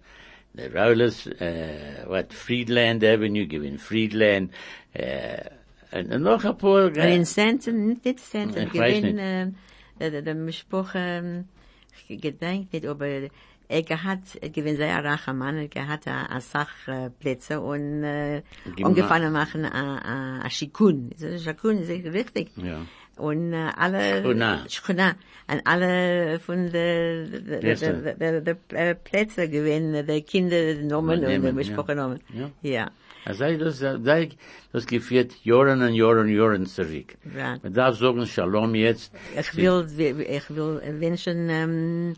der 0.54 0.70
Rollers, 0.74 1.28
äh, 1.28 2.06
what, 2.08 2.34
Friedland 2.34 3.04
Avenue, 3.04 3.47
gewinn 3.47 3.80
Friedland, 3.80 4.52
äh, 4.93 5.49
Und 5.93 6.21
noch 6.21 6.43
ein 6.45 6.57
paar... 6.57 6.85
Aber 6.85 7.07
in 7.07 7.25
Center, 7.25 7.71
äh, 7.71 7.73
nicht 7.73 8.05
in 8.05 8.17
Center, 8.17 8.63
ich 8.63 8.73
weiß 8.73 9.01
nicht. 9.01 9.17
Ähm, 9.19 9.55
äh, 9.99 10.21
der 10.21 10.35
Mischbuch, 10.35 10.91
ähm, 10.95 11.45
ich 12.09 12.21
gedenke 12.21 12.67
nicht, 12.71 12.85
aber 12.87 13.07
er, 13.07 13.29
er 13.67 14.03
hat, 14.03 14.19
er 14.39 14.49
gewinnt 14.49 14.77
sehr 14.77 14.95
ein 14.97 15.05
reicher 15.05 15.33
Mann, 15.33 15.69
er 15.73 15.87
hat 15.87 16.07
ein 16.07 16.41
Sachplätze 16.41 17.55
äh, 17.55 17.57
und 17.57 18.83
umgefangen 18.83 19.33
machen 19.33 19.65
ein 19.65 20.49
Schikun. 20.49 21.11
Schikun 21.17 21.79
ist 21.79 21.87
sehr 21.87 22.13
wichtig. 22.13 22.51
Ja. 22.55 22.85
Und 23.17 23.53
alle... 23.53 24.23
Schkuna. 24.69 25.15
an 25.47 25.57
Und 25.57 25.67
alle 25.67 26.39
von 26.39 26.71
der... 26.71 27.25
Der 27.25 28.93
Plätze 28.95 29.49
gewinnen, 29.49 30.05
der 30.07 30.21
Kinder 30.21 30.75
genommen 30.75 31.23
und 31.23 31.43
der 31.43 31.53
Mischbuch 31.53 31.85
genommen. 31.85 32.19
Ja. 32.33 32.49
Ja. 32.61 32.91
Er 33.26 33.36
sei 33.36 33.55
das, 33.57 33.78
sei, 33.80 34.30
das 34.74 34.86
geführt 34.88 35.34
Jahren 35.43 35.82
und 35.84 35.93
Jahren 35.93 36.19
und 36.28 36.30
Jahren 36.36 36.65
zurück. 36.65 37.15
Ja. 37.38 37.57
Man 37.61 37.74
darf 37.74 37.95
sagen 37.97 38.26
Shalom 38.26 38.74
jetzt. 38.76 39.13
Ich 39.39 39.55
will, 39.55 39.86
ich 40.28 40.49
will 40.49 40.82
wünschen, 40.99 41.49
ähm, 41.49 42.13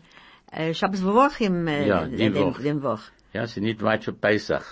äh, 0.50 0.72
Shabbos 0.72 1.04
Wochim, 1.04 1.66
äh, 1.66 1.86
Ja, 1.86 2.06
die 2.06 2.16
dem, 2.16 2.34
Woche. 2.34 2.62
dem 2.62 2.82
Woch. 2.82 3.00
Ja, 3.34 3.46
sie 3.46 3.60
nicht 3.60 3.82
weit 3.82 4.04
für 4.04 4.12
Pesach. 4.14 4.64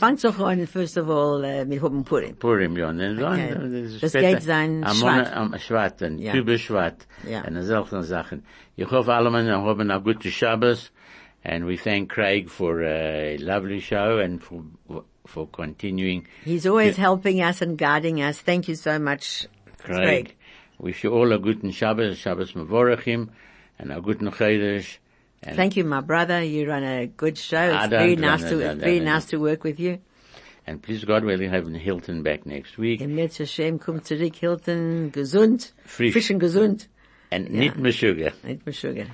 Fangt 0.00 0.24
doch 0.24 0.38
an, 0.40 0.66
first 0.66 0.98
of 0.98 1.08
all, 1.08 1.44
äh, 1.44 1.64
mit 1.64 1.80
Hoben 1.80 2.02
Purim. 2.04 2.34
Purim, 2.36 2.76
ja. 2.76 2.92
Dann, 2.92 3.22
Okay. 3.22 3.50
dann 3.54 3.98
Das 4.00 4.12
geht 4.12 4.42
sein 4.42 4.82
am 4.84 4.94
Schwat. 4.96 5.12
Monat- 5.12 5.32
Am 5.36 5.58
Schwat, 5.58 6.02
und 6.02 6.18
Ja. 6.18 6.32
Tübe 6.32 6.58
Schwat. 6.58 7.06
Ja. 7.30 7.42
Und 7.46 7.62
solche 7.62 8.02
Sachen. 8.02 8.44
Ich 8.74 8.90
hoffe, 8.90 9.12
alle 9.14 9.30
Mann 9.30 9.46
haben 9.48 9.80
eine 9.88 10.02
gute 10.02 10.30
Shabbos. 10.30 10.90
And 11.44 11.66
we 11.66 11.76
thank 11.76 12.08
Craig 12.10 12.48
for 12.48 12.82
a 12.82 13.36
lovely 13.38 13.80
show 13.80 14.18
and 14.18 14.42
for, 14.42 14.64
for 15.26 15.46
continuing. 15.46 16.26
He's 16.44 16.66
always 16.66 16.96
helping 16.96 17.42
us 17.42 17.60
and 17.60 17.76
guiding 17.76 18.22
us. 18.22 18.38
Thank 18.38 18.68
you 18.68 18.76
so 18.76 18.98
much, 18.98 19.46
Craig. 19.78 19.98
Craig. 19.98 20.36
Wish 20.78 21.04
you 21.04 21.12
all 21.12 21.32
a 21.32 21.38
good 21.38 21.74
Shabbos, 21.74 22.18
Shabbos 22.18 22.52
Mevorachim, 22.52 23.28
and 23.78 23.92
a 23.92 24.00
good 24.00 24.18
Chodesh. 24.20 24.98
Thank 25.42 25.76
you, 25.76 25.84
my 25.84 26.00
brother. 26.00 26.42
You 26.42 26.66
run 26.66 26.82
a 26.82 27.06
good 27.06 27.36
show. 27.36 27.76
It's 27.76 27.88
very 27.88 28.16
nice 28.16 28.42
to, 28.44 28.56
I 28.56 28.68
don't 28.68 28.78
very 28.78 29.00
nice 29.00 29.26
to 29.26 29.36
work 29.36 29.62
with 29.62 29.78
you. 29.78 29.98
And 30.66 30.82
please 30.82 31.04
God, 31.04 31.24
we'll 31.24 31.50
have 31.50 31.68
Hilton 31.68 32.22
back 32.22 32.46
next 32.46 32.78
week. 32.78 33.02
Im 33.02 33.14
Netz 33.14 33.38
Hashem 33.38 33.78
kommt 33.78 34.06
zurück, 34.06 34.34
Hilton, 34.34 35.12
gesund, 35.12 35.74
Frisch. 35.84 36.12
frisch 36.12 36.30
und 36.30 36.38
gesund. 36.38 36.88
And 37.30 37.50
nicht 37.50 37.76
mehr 37.76 37.92
sugar. 37.92 38.32
Nicht 38.42 38.64
mehr 38.64 38.72
Sugar. 38.72 39.06